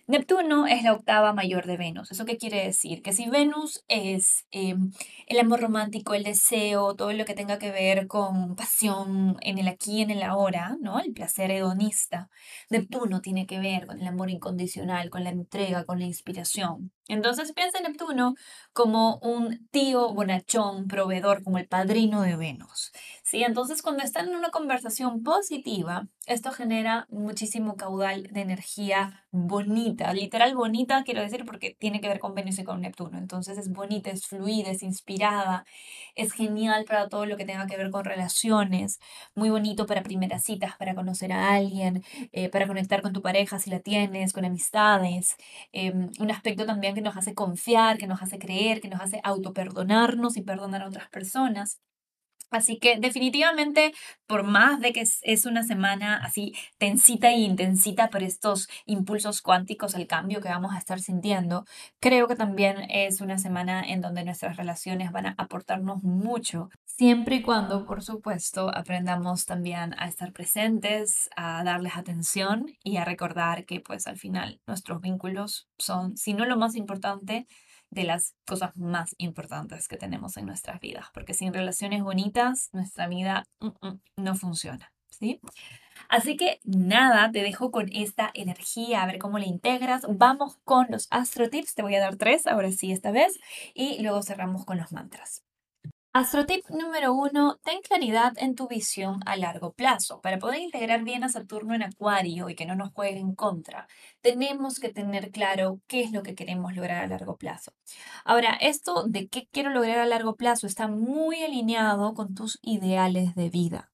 Neptuno 0.05 0.67
es 0.67 0.83
la 0.83 0.91
octava 0.91 1.31
mayor 1.31 1.65
de 1.65 1.77
Venus. 1.77 2.12
¿Eso 2.12 2.25
qué 2.25 2.36
quiere 2.36 2.65
decir? 2.65 3.01
Que 3.01 3.13
si 3.13 3.29
Venus 3.29 3.86
es 3.88 4.45
em, 4.51 4.91
el 5.27 5.39
amor 5.39 5.62
romántico, 5.62 6.13
el 6.13 6.24
deseo, 6.25 6.93
todo 6.95 7.13
lo 7.13 7.24
que 7.24 7.33
tenga 7.36 7.57
que 7.57 7.72
ver 7.72 8.07
con 8.07 8.55
pasión 8.57 9.38
en 9.39 9.60
el 9.60 9.69
aquí 9.69 10.00
y 10.00 10.01
en 10.01 10.12
el 10.12 10.24
ahora, 10.24 10.75
¿no? 10.81 11.00
El 11.00 11.13
placer 11.13 11.51
hedonista. 11.51 12.29
Neptuno 12.69 13.22
tiene 13.22 13.45
que 13.45 13.60
ver 13.60 13.88
con 13.88 14.01
el 14.01 14.07
amor 14.07 14.29
incondicional, 14.29 15.10
con 15.10 15.24
la 15.24 15.29
entrega, 15.29 15.86
con 15.86 16.00
la 16.00 16.05
inspiración. 16.05 16.91
Entonces 17.07 17.53
piensa 17.53 17.77
en 17.77 17.86
Neptuno 17.86 18.36
como 18.74 19.19
un 19.22 19.67
tío 19.69 20.13
bonachón, 20.13 20.88
proveedor, 20.88 21.43
como 21.43 21.60
el 21.60 21.67
padrino 21.67 22.22
de 22.24 22.36
Venus. 22.36 22.91
¿Sí? 23.34 23.44
Entonces 23.44 23.82
cuando 23.82 24.04
están 24.04 24.30
en 24.30 24.36
una 24.36 24.52
conversación 24.52 25.24
positiva, 25.24 26.08
esto 26.28 26.52
genera 26.52 27.08
muchísimo 27.10 27.75
caudal 27.78 28.28
de 28.32 28.42
energía 28.42 29.25
bonita, 29.32 30.13
literal 30.13 30.56
bonita, 30.56 31.04
quiero 31.04 31.22
decir, 31.22 31.44
porque 31.44 31.75
tiene 31.80 32.00
que 32.00 32.08
ver 32.08 32.20
con 32.20 32.36
Venus 32.36 32.60
y 32.60 32.63
con 32.63 32.82
Neptuno. 32.82 33.18
Entonces 33.18 33.58
es 33.58 33.72
bonita, 33.72 34.12
es 34.12 34.28
fluida, 34.28 34.70
es 34.70 34.84
inspirada, 34.84 35.66
es 36.16 36.32
genial 36.34 36.86
para 36.86 37.10
todo 37.10 37.25
lo 37.25 37.36
que 37.36 37.46
tenga 37.46 37.66
que 37.66 37.75
ver 37.75 37.90
con 37.90 38.06
relaciones, 38.06 39.00
muy 39.34 39.50
bonito 39.50 39.88
para 39.88 40.04
primeras 40.04 40.44
citas, 40.44 40.75
para 40.78 40.94
conocer 40.94 41.34
a 41.34 41.56
alguien, 41.56 42.04
eh, 42.34 42.50
para 42.50 42.68
conectar 42.68 43.02
con 43.02 43.13
tu 43.13 43.24
pareja 43.24 43.58
si 43.58 43.72
la 43.72 43.80
tienes, 43.80 44.32
con 44.34 44.46
amistades. 44.46 45.38
Em, 45.72 46.12
un 46.20 46.30
aspecto 46.30 46.68
también 46.68 46.94
que 46.94 47.02
nos 47.02 47.18
hace 47.18 47.34
confiar, 47.34 47.98
que 47.98 48.06
nos 48.06 48.22
hace 48.22 48.38
creer, 48.38 48.80
que 48.80 48.90
nos 48.90 49.02
hace 49.02 49.20
autoperdonarnos 49.24 50.38
y 50.38 50.42
perdonar 50.44 50.84
a 50.84 50.88
otras 50.88 51.10
personas. 51.10 51.80
Así 52.53 52.77
que 52.77 52.98
definitivamente, 53.00 53.93
por 54.27 54.43
más 54.43 54.79
de 54.79 54.93
que 54.93 55.01
es, 55.01 55.45
una 55.45 55.63
semana 55.63 56.17
así 56.24 56.53
tensita 56.77 57.31
e 57.31 57.39
intensita 57.39 58.10
por 58.10 58.24
estos 58.24 58.69
impulsos 58.86 59.41
cuánticos 59.41 59.95
al 59.95 60.07
cambio 60.07 60.39
que 60.39 60.50
vamos 60.50 60.74
a 60.74 60.77
estar 60.77 61.00
sintiendo, 61.00 61.65
creo 62.00 62.27
que 62.27 62.36
también 62.36 62.77
es 62.89 63.22
una 63.22 63.38
semana 63.38 63.83
en 63.83 64.01
donde 64.01 64.24
nuestras 64.24 64.55
relaciones 64.55 65.12
van 65.12 65.25
a 65.25 65.36
aportarnos 65.38 66.03
mucho, 66.03 66.69
siempre 66.86 67.38
y 67.38 67.41
cuando, 67.41 67.86
por 67.86 68.03
supuesto, 68.03 68.69
aprendamos 68.74 69.45
también 69.45 69.95
a 69.98 70.07
estar 70.07 70.31
presentes, 70.31 71.29
a 71.36 71.63
darles 71.63 71.98
atención 71.98 72.67
y 72.83 72.98
a 72.98 73.05
recordar 73.05 73.65
que 73.65 73.79
pues 73.79 74.07
al 74.07 74.17
final 74.17 74.62
nuestros 74.67 75.01
vínculos 75.01 75.67
son, 75.77 76.15
si 76.17 76.33
no 76.33 76.45
lo 76.45 76.57
más 76.57 76.75
importante, 76.75 77.48
de 77.93 78.03
las 78.03 78.35
cosas 78.45 78.75
más 78.75 79.15
importantes 79.17 79.88
que 79.88 79.97
tenemos 79.97 80.38
en 80.38 80.45
nuestras 80.45 80.79
vidas, 80.79 81.07
porque 81.13 81.33
sin 81.33 81.53
relaciones 81.53 82.03
bonitas 82.03 82.69
nuestra 82.73 83.07
vida 83.07 83.45
mm, 83.59 83.67
mm, 83.67 84.01
no 84.17 84.35
funciona, 84.35 84.91
¿sí? 85.09 85.39
Así 86.09 86.35
que 86.35 86.59
nada, 86.63 87.31
te 87.31 87.43
dejo 87.43 87.71
con 87.71 87.89
esta 87.93 88.31
energía, 88.33 89.03
a 89.03 89.05
ver 89.05 89.19
cómo 89.19 89.38
la 89.39 89.45
integras. 89.45 90.03
Vamos 90.09 90.57
con 90.63 90.88
los 90.89 91.07
astro 91.12 91.50
tips, 91.50 91.75
te 91.75 91.83
voy 91.83 91.95
a 91.95 92.00
dar 92.01 92.15
tres, 92.17 92.47
ahora 92.47 92.71
sí 92.71 92.91
esta 92.91 93.12
vez, 93.12 93.39
y 93.73 94.01
luego 94.01 94.21
cerramos 94.23 94.65
con 94.65 94.77
los 94.77 94.91
mantras. 94.91 95.43
Astrotip 96.15 96.70
número 96.70 97.12
uno, 97.12 97.58
ten 97.63 97.82
claridad 97.82 98.34
en 98.38 98.54
tu 98.54 98.67
visión 98.67 99.21
a 99.26 99.36
largo 99.36 99.73
plazo. 99.73 100.21
Para 100.21 100.38
poder 100.38 100.62
integrar 100.62 101.04
bien 101.04 101.23
a 101.23 101.30
Saturno 101.30 101.73
en 101.73 101.82
Acuario 101.82 102.49
y 102.49 102.56
que 102.56 102.67
no 102.67 102.76
nos 102.76 102.93
juegue 102.93 103.17
en 103.17 103.34
contra, 103.34 103.88
tenemos 104.21 104.80
que 104.80 104.89
tener 104.89 105.32
claro 105.32 105.82
qué 105.88 106.02
es 106.02 106.12
lo 106.12 106.21
que 106.21 106.36
queremos 106.36 106.76
lograr 106.76 107.04
a 107.04 107.08
largo 107.08 107.36
plazo. 107.38 107.73
Ahora, 108.26 108.56
esto 108.62 109.06
de 109.08 109.28
qué 109.28 109.47
quiero 109.52 109.71
lograr 109.71 109.97
a 109.97 110.06
largo 110.06 110.36
plazo 110.36 110.67
está 110.67 110.88
muy 110.88 111.41
alineado 111.41 112.13
con 112.13 112.36
tus 112.36 112.60
ideales 112.62 113.34
de 113.34 113.49
vida. 113.49 113.92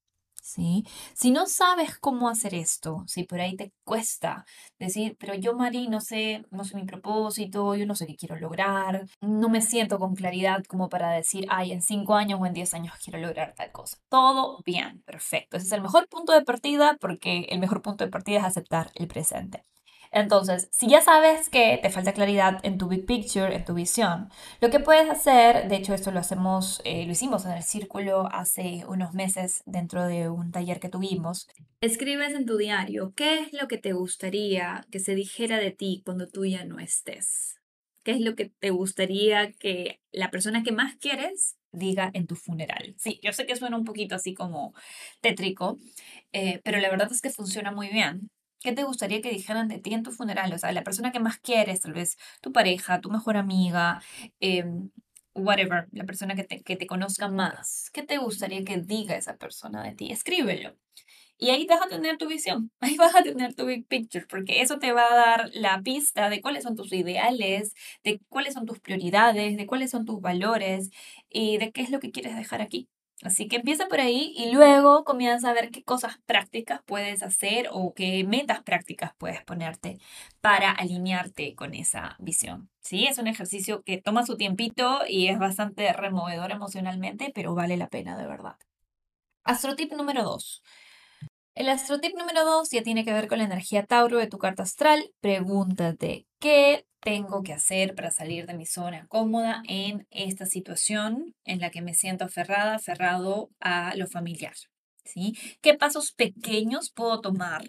Si 1.13 1.31
no 1.31 1.45
sabes 1.45 1.97
cómo 1.97 2.29
hacer 2.29 2.53
esto, 2.53 3.03
si 3.07 3.23
por 3.23 3.39
ahí 3.39 3.55
te 3.55 3.71
cuesta 3.83 4.45
decir, 4.79 5.15
pero 5.19 5.35
yo, 5.35 5.53
Mari, 5.53 5.88
no 5.88 6.01
sé, 6.01 6.45
no 6.51 6.63
sé 6.63 6.75
mi 6.75 6.85
propósito, 6.85 7.75
yo 7.75 7.85
no 7.85 7.95
sé 7.95 8.07
qué 8.07 8.15
quiero 8.15 8.35
lograr, 8.38 9.05
no 9.21 9.49
me 9.49 9.62
siento 9.62 9.99
con 9.99 10.15
claridad 10.15 10.63
como 10.65 10.89
para 10.89 11.12
decir, 11.12 11.45
ay, 11.49 11.71
en 11.71 11.81
cinco 11.81 12.15
años 12.15 12.39
o 12.41 12.45
en 12.45 12.53
diez 12.53 12.73
años 12.73 12.93
quiero 13.03 13.19
lograr 13.19 13.53
tal 13.55 13.71
cosa. 13.71 13.97
Todo 14.09 14.62
bien, 14.65 15.01
perfecto. 15.05 15.57
Ese 15.57 15.67
es 15.67 15.71
el 15.73 15.81
mejor 15.81 16.07
punto 16.07 16.33
de 16.33 16.43
partida 16.43 16.97
porque 16.99 17.47
el 17.49 17.59
mejor 17.59 17.81
punto 17.81 18.03
de 18.05 18.12
partida 18.12 18.39
es 18.39 18.45
aceptar 18.45 18.91
el 18.95 19.07
presente. 19.07 19.63
Entonces, 20.12 20.69
si 20.72 20.88
ya 20.88 21.02
sabes 21.02 21.50
que 21.50 21.80
te 21.82 21.89
falta 21.89 22.13
claridad 22.13 22.60
en 22.63 22.78
tu 22.78 22.88
big 22.88 23.06
picture, 23.06 23.56
en 23.56 23.63
tu 23.63 23.74
visión, 23.74 24.30
lo 24.60 24.69
que 24.69 24.80
puedes 24.80 25.10
hacer, 25.10 25.67
de 25.67 25.76
hecho 25.76 25.93
esto 25.93 26.12
lo 26.12 26.19
hacemos, 26.19 26.82
eh, 26.84 27.06
lo 27.06 27.12
hicimos 27.12 27.45
en 27.45 27.52
el 27.52 27.63
círculo 27.63 28.28
hace 28.32 28.84
unos 28.88 29.13
meses 29.13 29.62
dentro 29.65 30.06
de 30.06 30.30
un 30.30 30.52
taller 30.52 30.80
que 30.80 30.89
tuvimos, 30.89 31.48
escribes 31.82 32.34
en 32.34 32.45
tu 32.45 32.58
diario 32.58 33.13
qué 33.15 33.39
es 33.39 33.54
lo 33.54 33.67
que 33.67 33.78
te 33.78 33.93
gustaría 33.93 34.86
que 34.91 35.00
se 35.00 35.15
dijera 35.15 35.60
de 35.60 35.72
ti 35.72 36.02
cuando 36.06 36.28
tú 36.28 36.45
ya 36.45 36.65
no 36.65 36.80
estés. 36.80 37.56
¿Qué 38.04 38.12
es 38.12 38.22
lo 38.22 38.36
que 38.36 38.45
te 38.45 38.72
gustaría 38.72 39.52
que 39.54 40.00
la 40.12 40.32
persona 40.32 40.63
que 40.63 40.72
más 40.72 40.95
quieres 40.95 41.58
diga 41.72 42.10
en 42.13 42.26
tu 42.28 42.36
funeral? 42.36 42.95
Sí, 42.98 43.19
yo 43.22 43.34
sé 43.34 43.45
que 43.45 43.56
suena 43.56 43.78
un 43.78 43.86
poquito 43.86 44.15
así 44.15 44.34
como 44.34 44.74
tétrico, 45.22 45.78
eh, 46.32 46.62
pero 46.63 46.80
la 46.80 46.89
verdad 46.89 47.12
es 47.12 47.22
que 47.22 47.30
funciona 47.30 47.72
muy 47.72 47.89
bien. 47.89 48.30
¿Qué 48.62 48.74
te 48.74 48.84
gustaría 48.84 49.22
que 49.22 49.30
dijeran 49.32 49.67
de 49.69 49.80
ti 49.80 49.93
en 49.93 50.04
tu 50.04 50.12
funeral? 50.12 50.52
O 50.54 50.58
sea, 50.58 50.72
la 50.74 50.84
persona 50.84 51.12
que 51.12 51.19
más 51.19 51.38
quieres, 51.39 51.82
tal 51.82 51.93
vez 51.93 52.17
tu 52.41 52.52
pareja, 52.52 53.00
tu 53.02 53.10
mejor 53.10 53.38
amiga, 53.38 54.02
em, 54.41 54.91
whatever, 55.34 55.88
la 55.91 56.04
persona 56.06 56.36
que 56.36 56.43
te, 56.43 56.62
que 56.63 56.76
te 56.76 56.86
conozca 56.88 57.30
más. 57.30 57.89
¿Qué 57.93 58.04
te 58.04 58.17
gustaría 58.17 58.63
que 58.65 58.78
diga 58.78 59.15
esa 59.15 59.38
persona 59.38 59.82
de 59.84 59.93
ti? 59.95 60.12
Escríbelo. 60.12 60.76
Y 61.38 61.50
ahí 61.52 61.65
vas 61.67 61.82
a 61.82 61.89
tener 61.89 62.17
tu 62.17 62.28
visión, 62.28 62.72
ahí 62.82 62.98
vas 62.98 63.15
a 63.15 63.24
tener 63.24 63.56
tu 63.56 63.65
big 63.65 63.88
picture, 63.88 64.26
porque 64.28 64.62
eso 64.62 64.80
te 64.80 64.91
va 64.93 65.12
a 65.12 65.15
dar 65.15 65.50
la 65.54 65.82
pista 65.84 66.30
de 66.30 66.41
cuáles 66.41 66.63
son 66.63 66.76
tus 66.76 66.91
ideales, 66.93 67.74
de 68.04 68.19
cuáles 68.30 68.54
son 68.56 68.65
tus 68.65 68.80
prioridades, 68.80 69.58
de 69.58 69.65
cuáles 69.67 69.91
son 69.91 70.06
tus 70.06 70.22
valores 70.22 70.89
y 71.30 71.58
de 71.58 71.72
qué 71.72 71.82
es 71.82 71.91
lo 71.91 72.00
que 72.00 72.12
quieres 72.12 72.36
dejar 72.36 72.62
aquí. 72.62 72.89
Así 73.21 73.49
que 73.49 73.58
empieza 73.58 73.88
por 73.88 73.99
ahí 73.99 74.34
y 74.38 74.51
luego 74.51 75.03
comienza 75.03 75.49
a 75.49 75.53
ver 75.53 75.71
qué 75.71 75.84
cosas 75.84 76.19
prácticas 76.25 76.82
puedes 76.86 77.21
hacer 77.21 77.67
o 77.71 77.93
qué 77.93 78.23
metas 78.23 78.63
prácticas 78.63 79.12
puedes 79.17 79.43
ponerte 79.43 79.97
para 80.39 80.71
alinearte 80.71 81.53
con 81.53 81.73
esa 81.73 82.15
visión. 82.19 82.69
Sí, 82.79 83.08
es 83.08 83.17
un 83.17 83.27
ejercicio 83.27 83.84
que 83.84 84.01
toma 84.01 84.25
su 84.25 84.38
tiempito 84.38 85.01
y 85.08 85.27
es 85.27 85.38
bastante 85.38 85.91
removedor 85.91 86.51
emocionalmente, 86.51 87.32
pero 87.36 87.53
vale 87.53 87.75
la 87.75 87.89
pena 87.89 88.17
de 88.17 88.25
verdad. 88.25 88.55
Astrotip 89.43 89.91
número 89.93 90.23
2. 90.23 90.63
El 91.55 91.67
astrotip 91.67 92.15
número 92.17 92.45
2 92.45 92.69
ya 92.71 92.84
tiene 92.84 93.03
que 93.03 93.12
ver 93.12 93.27
con 93.27 93.39
la 93.39 93.43
energía 93.43 93.86
Tauro 93.86 94.17
de 94.17 94.27
tu 94.27 94.38
carta 94.38 94.63
astral. 94.63 95.12
Pregúntate, 95.19 96.25
¿qué 96.39 96.86
tengo 97.01 97.43
que 97.43 97.53
hacer 97.53 97.95
para 97.95 98.12
salir 98.12 98.45
de 98.45 98.53
mi 98.53 98.65
zona 98.65 99.07
cómoda 99.07 99.62
en 99.67 100.07
esta 100.12 100.45
situación 100.45 101.35
en 101.45 101.59
la 101.59 101.69
que 101.69 101.81
me 101.81 101.93
siento 101.93 102.25
aferrada, 102.25 102.75
aferrado 102.75 103.49
a 103.59 103.95
lo 103.95 104.07
familiar? 104.07 104.53
¿Sí? 105.05 105.35
¿Qué 105.62 105.73
pasos 105.73 106.12
pequeños 106.12 106.91
puedo 106.91 107.21
tomar? 107.21 107.63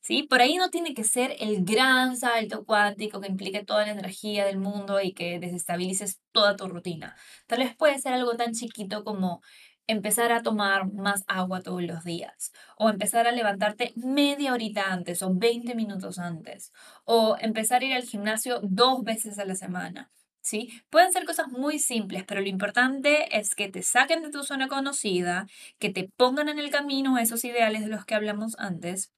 ¿Sí? 0.00 0.22
Por 0.22 0.40
ahí 0.40 0.56
no 0.56 0.70
tiene 0.70 0.94
que 0.94 1.04
ser 1.04 1.36
el 1.40 1.64
gran 1.64 2.16
salto 2.16 2.64
cuántico 2.64 3.20
que 3.20 3.28
implique 3.28 3.64
toda 3.64 3.84
la 3.84 3.92
energía 3.92 4.46
del 4.46 4.58
mundo 4.58 5.00
y 5.00 5.12
que 5.12 5.38
desestabilices 5.38 6.20
toda 6.32 6.56
tu 6.56 6.68
rutina. 6.68 7.16
Tal 7.46 7.58
vez 7.58 7.76
puede 7.76 7.98
ser 7.98 8.14
algo 8.14 8.34
tan 8.36 8.52
chiquito 8.52 9.04
como 9.04 9.42
empezar 9.90 10.30
a 10.30 10.42
tomar 10.42 10.92
más 10.92 11.24
agua 11.26 11.62
todos 11.62 11.82
los 11.82 12.04
días, 12.04 12.52
o 12.76 12.88
empezar 12.88 13.26
a 13.26 13.32
levantarte 13.32 13.92
media 13.96 14.52
horita 14.52 14.92
antes 14.92 15.20
o 15.22 15.34
20 15.34 15.74
minutos 15.74 16.18
antes, 16.20 16.72
o 17.04 17.36
empezar 17.40 17.82
a 17.82 17.84
ir 17.84 17.94
al 17.94 18.04
gimnasio 18.04 18.60
dos 18.62 19.02
veces 19.02 19.38
a 19.38 19.44
la 19.44 19.56
semana. 19.56 20.10
¿Sí? 20.42 20.70
Pueden 20.88 21.12
ser 21.12 21.26
cosas 21.26 21.48
muy 21.48 21.78
simples, 21.78 22.24
pero 22.26 22.40
lo 22.40 22.48
importante 22.48 23.36
es 23.36 23.54
que 23.54 23.68
te 23.68 23.82
saquen 23.82 24.22
de 24.22 24.30
tu 24.30 24.42
zona 24.42 24.68
conocida, 24.68 25.46
que 25.78 25.90
te 25.90 26.08
pongan 26.16 26.48
en 26.48 26.58
el 26.58 26.70
camino 26.70 27.18
esos 27.18 27.44
ideales 27.44 27.82
de 27.82 27.88
los 27.88 28.06
que 28.06 28.14
hablamos 28.14 28.56
antes 28.58 29.12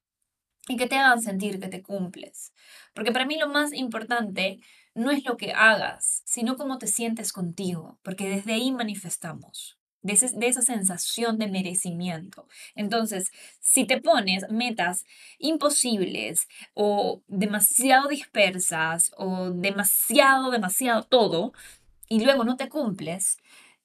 y 0.68 0.76
que 0.76 0.88
te 0.88 0.96
hagan 0.96 1.22
sentir 1.22 1.60
que 1.60 1.68
te 1.68 1.82
cumples. 1.82 2.52
Porque 2.92 3.12
para 3.12 3.26
mí 3.26 3.38
lo 3.38 3.48
más 3.48 3.72
importante 3.72 4.58
no 4.94 5.10
es 5.12 5.24
lo 5.24 5.36
que 5.36 5.52
hagas, 5.52 6.22
sino 6.24 6.56
cómo 6.56 6.78
te 6.78 6.88
sientes 6.88 7.32
contigo, 7.32 7.98
porque 8.02 8.28
desde 8.28 8.54
ahí 8.54 8.72
manifestamos. 8.72 9.78
De, 10.02 10.30
de, 10.34 10.46
esa 10.46 10.62
sensación 10.62 11.38
de 11.38 11.48
merecimiento. 11.48 12.46
Entonces, 12.74 13.30
si 13.60 13.86
te 13.86 14.00
pones 14.00 14.48
metas 14.50 15.04
imposibles 15.38 16.48
o 16.74 17.22
demasiado 17.28 18.08
dispersas 18.08 19.12
o 19.16 19.50
demasiado, 19.50 20.50
demasiado 20.50 21.02
todo 21.04 21.52
y 22.08 22.24
luego 22.24 22.44
no 22.44 22.56
te 22.56 22.68
cumples, 22.68 23.38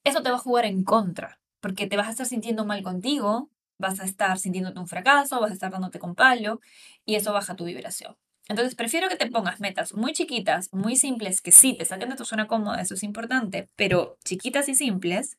eso 0.04 0.22
te 0.22 0.30
va 0.30 0.36
a 0.36 0.40
jugar 0.40 0.64
en 0.66 0.84
contra, 0.84 1.40
porque 1.60 1.86
te 1.86 1.96
vas 1.96 2.08
a 2.08 2.10
estar 2.10 2.26
sintiendo 2.26 2.64
mal 2.64 2.82
contigo, 2.82 3.50
vas 3.78 4.00
a 4.00 4.04
estar 4.04 4.38
sintiéndote 4.38 4.80
un 4.80 4.88
fracaso, 4.88 5.40
vas 5.40 5.50
a 5.50 5.54
estar 5.54 5.70
dándote 5.70 5.98
con 5.98 6.14
palo 6.14 6.60
y 7.04 7.14
eso 7.14 7.32
baja 7.32 7.56
tu 7.56 7.64
vibración. 7.64 8.16
Entonces, 8.48 8.74
prefiero 8.74 9.08
que 9.08 9.16
te 9.16 9.30
pongas 9.30 9.60
metas 9.60 9.94
muy 9.94 10.12
chiquitas, 10.14 10.72
muy 10.72 10.96
simples, 10.96 11.42
que 11.42 11.52
sí, 11.52 11.74
te 11.74 11.84
saquen 11.84 12.08
de 12.08 12.16
tu 12.16 12.24
zona 12.24 12.46
cómoda, 12.46 12.80
eso 12.80 12.94
es 12.94 13.02
importante, 13.02 13.68
pero 13.76 14.16
chiquitas 14.24 14.68
y 14.70 14.74
simples, 14.74 15.36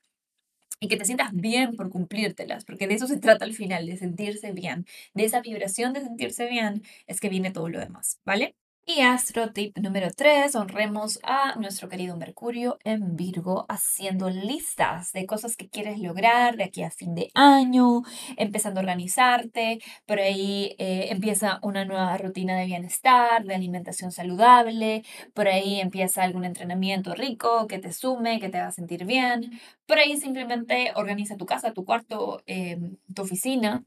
y 0.79 0.87
que 0.87 0.97
te 0.97 1.05
sientas 1.05 1.31
bien 1.33 1.75
por 1.75 1.89
cumplírtelas, 1.89 2.65
porque 2.65 2.87
de 2.87 2.95
eso 2.95 3.07
se 3.07 3.17
trata 3.19 3.45
al 3.45 3.53
final, 3.53 3.85
de 3.87 3.97
sentirse 3.97 4.51
bien. 4.53 4.85
De 5.13 5.25
esa 5.25 5.41
vibración 5.41 5.93
de 5.93 6.01
sentirse 6.01 6.47
bien 6.49 6.83
es 7.07 7.19
que 7.19 7.29
viene 7.29 7.51
todo 7.51 7.69
lo 7.69 7.79
demás, 7.79 8.19
¿vale? 8.25 8.55
Y 8.85 9.01
astro 9.01 9.51
tip 9.53 9.77
número 9.77 10.09
3, 10.11 10.55
honremos 10.55 11.19
a 11.21 11.55
nuestro 11.57 11.89
querido 11.89 12.17
Mercurio 12.17 12.79
en 12.83 13.15
Virgo 13.15 13.67
haciendo 13.69 14.31
listas 14.31 15.11
de 15.13 15.27
cosas 15.27 15.55
que 15.55 15.69
quieres 15.69 15.99
lograr 15.99 16.57
de 16.57 16.63
aquí 16.63 16.81
a 16.81 16.89
fin 16.89 17.13
de 17.13 17.29
año, 17.35 18.01
empezando 18.35 18.79
a 18.79 18.81
organizarte, 18.81 19.79
por 20.07 20.17
ahí 20.19 20.75
eh, 20.79 21.09
empieza 21.11 21.59
una 21.61 21.85
nueva 21.85 22.17
rutina 22.17 22.57
de 22.57 22.65
bienestar, 22.65 23.45
de 23.45 23.53
alimentación 23.53 24.11
saludable, 24.11 25.03
por 25.35 25.47
ahí 25.47 25.79
empieza 25.79 26.23
algún 26.23 26.43
entrenamiento 26.43 27.13
rico 27.13 27.67
que 27.67 27.77
te 27.77 27.93
sume, 27.93 28.39
que 28.39 28.49
te 28.49 28.57
haga 28.57 28.71
sentir 28.71 29.05
bien, 29.05 29.51
por 29.85 29.99
ahí 29.99 30.17
simplemente 30.17 30.93
organiza 30.95 31.37
tu 31.37 31.45
casa, 31.45 31.73
tu 31.73 31.85
cuarto, 31.85 32.41
em, 32.47 32.97
tu 33.13 33.21
oficina, 33.21 33.85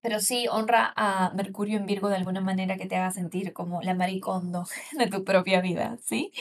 pero 0.00 0.20
sí 0.20 0.46
honra 0.48 0.92
a 0.96 1.32
Mercurio 1.34 1.78
en 1.78 1.86
Virgo 1.86 2.08
de 2.08 2.16
alguna 2.16 2.40
manera 2.40 2.76
que 2.76 2.86
te 2.86 2.96
haga 2.96 3.10
sentir 3.10 3.52
como 3.52 3.82
la 3.82 3.94
maricondo 3.94 4.66
de 4.98 5.06
tu 5.06 5.24
propia 5.24 5.60
vida, 5.60 5.98
¿sí? 6.02 6.32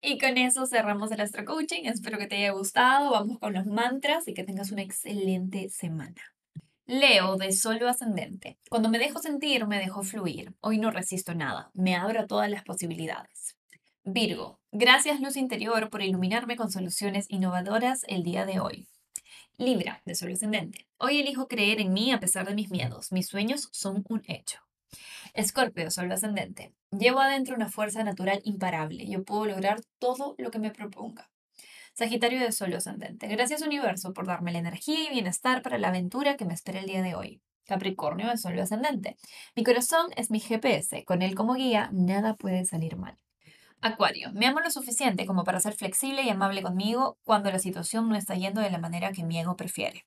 Y 0.00 0.18
con 0.18 0.38
eso 0.38 0.66
cerramos 0.66 1.10
el 1.10 1.20
Astro 1.20 1.44
Coaching. 1.44 1.84
Espero 1.86 2.16
que 2.16 2.28
te 2.28 2.36
haya 2.36 2.52
gustado. 2.52 3.10
Vamos 3.10 3.38
con 3.40 3.52
los 3.54 3.66
mantras 3.66 4.28
y 4.28 4.34
que 4.34 4.44
tengas 4.44 4.70
una 4.70 4.82
excelente 4.82 5.68
semana. 5.68 6.22
Leo 6.86 7.36
de 7.36 7.50
solo 7.50 7.88
ascendente. 7.88 8.58
Cuando 8.70 8.88
me 8.88 9.00
dejo 9.00 9.18
sentir, 9.18 9.66
me 9.66 9.80
dejo 9.80 10.04
fluir. 10.04 10.54
Hoy 10.60 10.78
no 10.78 10.92
resisto 10.92 11.34
nada. 11.34 11.70
Me 11.74 11.96
abro 11.96 12.20
a 12.20 12.26
todas 12.28 12.48
las 12.48 12.62
posibilidades. 12.62 13.56
Virgo. 14.04 14.60
Gracias 14.70 15.20
luz 15.20 15.36
interior 15.36 15.90
por 15.90 16.02
iluminarme 16.02 16.54
con 16.54 16.70
soluciones 16.70 17.26
innovadoras 17.28 18.04
el 18.06 18.22
día 18.22 18.46
de 18.46 18.60
hoy. 18.60 18.86
Libra, 19.58 20.02
de 20.04 20.14
Sol 20.14 20.32
ascendente. 20.32 20.86
Hoy 20.98 21.18
elijo 21.18 21.48
creer 21.48 21.80
en 21.80 21.94
mí 21.94 22.12
a 22.12 22.20
pesar 22.20 22.46
de 22.46 22.54
mis 22.54 22.70
miedos. 22.70 23.10
Mis 23.10 23.26
sueños 23.26 23.70
son 23.72 24.04
un 24.06 24.22
hecho. 24.26 24.60
Escorpio, 25.32 25.90
Sol 25.90 26.12
ascendente. 26.12 26.74
Llevo 26.90 27.20
adentro 27.20 27.56
una 27.56 27.70
fuerza 27.70 28.04
natural 28.04 28.42
imparable. 28.44 29.06
Yo 29.08 29.24
puedo 29.24 29.46
lograr 29.46 29.80
todo 29.98 30.34
lo 30.36 30.50
que 30.50 30.58
me 30.58 30.72
proponga. 30.72 31.30
Sagitario 31.94 32.38
de 32.40 32.52
Sol 32.52 32.74
ascendente. 32.74 33.28
Gracias 33.28 33.62
universo 33.62 34.12
por 34.12 34.26
darme 34.26 34.52
la 34.52 34.58
energía 34.58 35.08
y 35.08 35.10
bienestar 35.10 35.62
para 35.62 35.78
la 35.78 35.88
aventura 35.88 36.36
que 36.36 36.44
me 36.44 36.52
espera 36.52 36.80
el 36.80 36.86
día 36.86 37.00
de 37.00 37.14
hoy. 37.14 37.40
Capricornio 37.64 38.28
de 38.28 38.36
Sol 38.36 38.58
ascendente. 38.58 39.16
Mi 39.54 39.64
corazón 39.64 40.10
es 40.16 40.30
mi 40.30 40.38
GPS. 40.38 41.06
Con 41.06 41.22
él 41.22 41.34
como 41.34 41.54
guía, 41.54 41.88
nada 41.94 42.34
puede 42.34 42.66
salir 42.66 42.98
mal. 42.98 43.16
Acuario, 43.82 44.32
me 44.32 44.46
amo 44.46 44.60
lo 44.60 44.70
suficiente 44.70 45.26
como 45.26 45.44
para 45.44 45.60
ser 45.60 45.74
flexible 45.74 46.22
y 46.22 46.30
amable 46.30 46.62
conmigo 46.62 47.18
cuando 47.24 47.50
la 47.50 47.58
situación 47.58 48.08
no 48.08 48.16
está 48.16 48.34
yendo 48.34 48.60
de 48.60 48.70
la 48.70 48.78
manera 48.78 49.12
que 49.12 49.22
mi 49.22 49.38
ego 49.38 49.56
prefiere. 49.56 50.06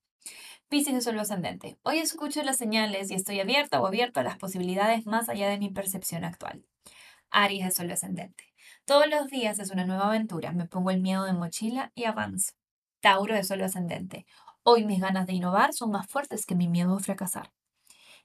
Piscis 0.69 0.93
de 0.93 1.01
Sol 1.01 1.19
ascendente. 1.19 1.77
Hoy 1.83 1.99
escucho 1.99 2.43
las 2.43 2.57
señales 2.57 3.09
y 3.09 3.15
estoy 3.15 3.39
abierta 3.39 3.79
o 3.81 3.87
abierto 3.87 4.19
a 4.19 4.23
las 4.23 4.37
posibilidades 4.37 5.05
más 5.05 5.29
allá 5.29 5.49
de 5.49 5.57
mi 5.57 5.69
percepción 5.69 6.23
actual. 6.23 6.65
Aries 7.31 7.65
de 7.65 7.71
Sol 7.71 7.91
ascendente. 7.91 8.43
Todos 8.85 9.07
los 9.07 9.27
días 9.27 9.59
es 9.59 9.71
una 9.71 9.85
nueva 9.85 10.07
aventura. 10.07 10.51
Me 10.51 10.65
pongo 10.65 10.91
el 10.91 10.99
miedo 10.99 11.23
de 11.23 11.33
mochila 11.33 11.91
y 11.95 12.03
avanzo. 12.05 12.53
Tauro 12.99 13.33
de 13.33 13.43
Sol 13.43 13.61
ascendente. 13.61 14.25
Hoy 14.63 14.85
mis 14.85 14.99
ganas 14.99 15.25
de 15.25 15.33
innovar 15.33 15.73
son 15.73 15.91
más 15.91 16.07
fuertes 16.07 16.45
que 16.45 16.55
mi 16.55 16.67
miedo 16.67 16.95
a 16.95 16.99
fracasar. 16.99 17.51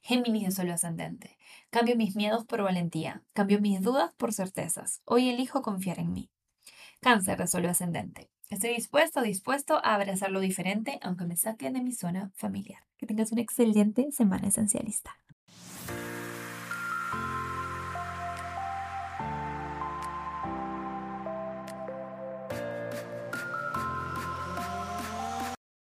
Géminis 0.01 0.45
de 0.45 0.51
Sol 0.51 0.69
ascendente. 0.69 1.37
Cambio 1.75 1.97
mis 1.97 2.15
miedos 2.15 2.45
por 2.45 2.61
valentía. 2.61 3.21
Cambio 3.33 3.59
mis 3.59 3.81
dudas 3.81 4.13
por 4.15 4.31
certezas. 4.31 5.01
Hoy 5.03 5.27
elijo 5.27 5.61
confiar 5.61 5.99
en 5.99 6.13
mí. 6.13 6.31
Cáncer 7.01 7.37
de 7.37 7.47
Sol 7.47 7.65
ascendente. 7.65 8.31
Estoy 8.49 8.69
dispuesto, 8.75 9.21
dispuesto 9.21 9.81
a 9.83 9.95
abrazar 9.95 10.31
lo 10.31 10.39
diferente, 10.39 10.99
aunque 11.01 11.25
me 11.25 11.35
saque 11.35 11.69
de 11.71 11.81
mi 11.81 11.91
zona 11.91 12.31
familiar. 12.33 12.85
Que 12.97 13.05
tengas 13.05 13.33
una 13.33 13.41
excelente 13.41 14.09
semana 14.13 14.47
esencialista. 14.47 15.17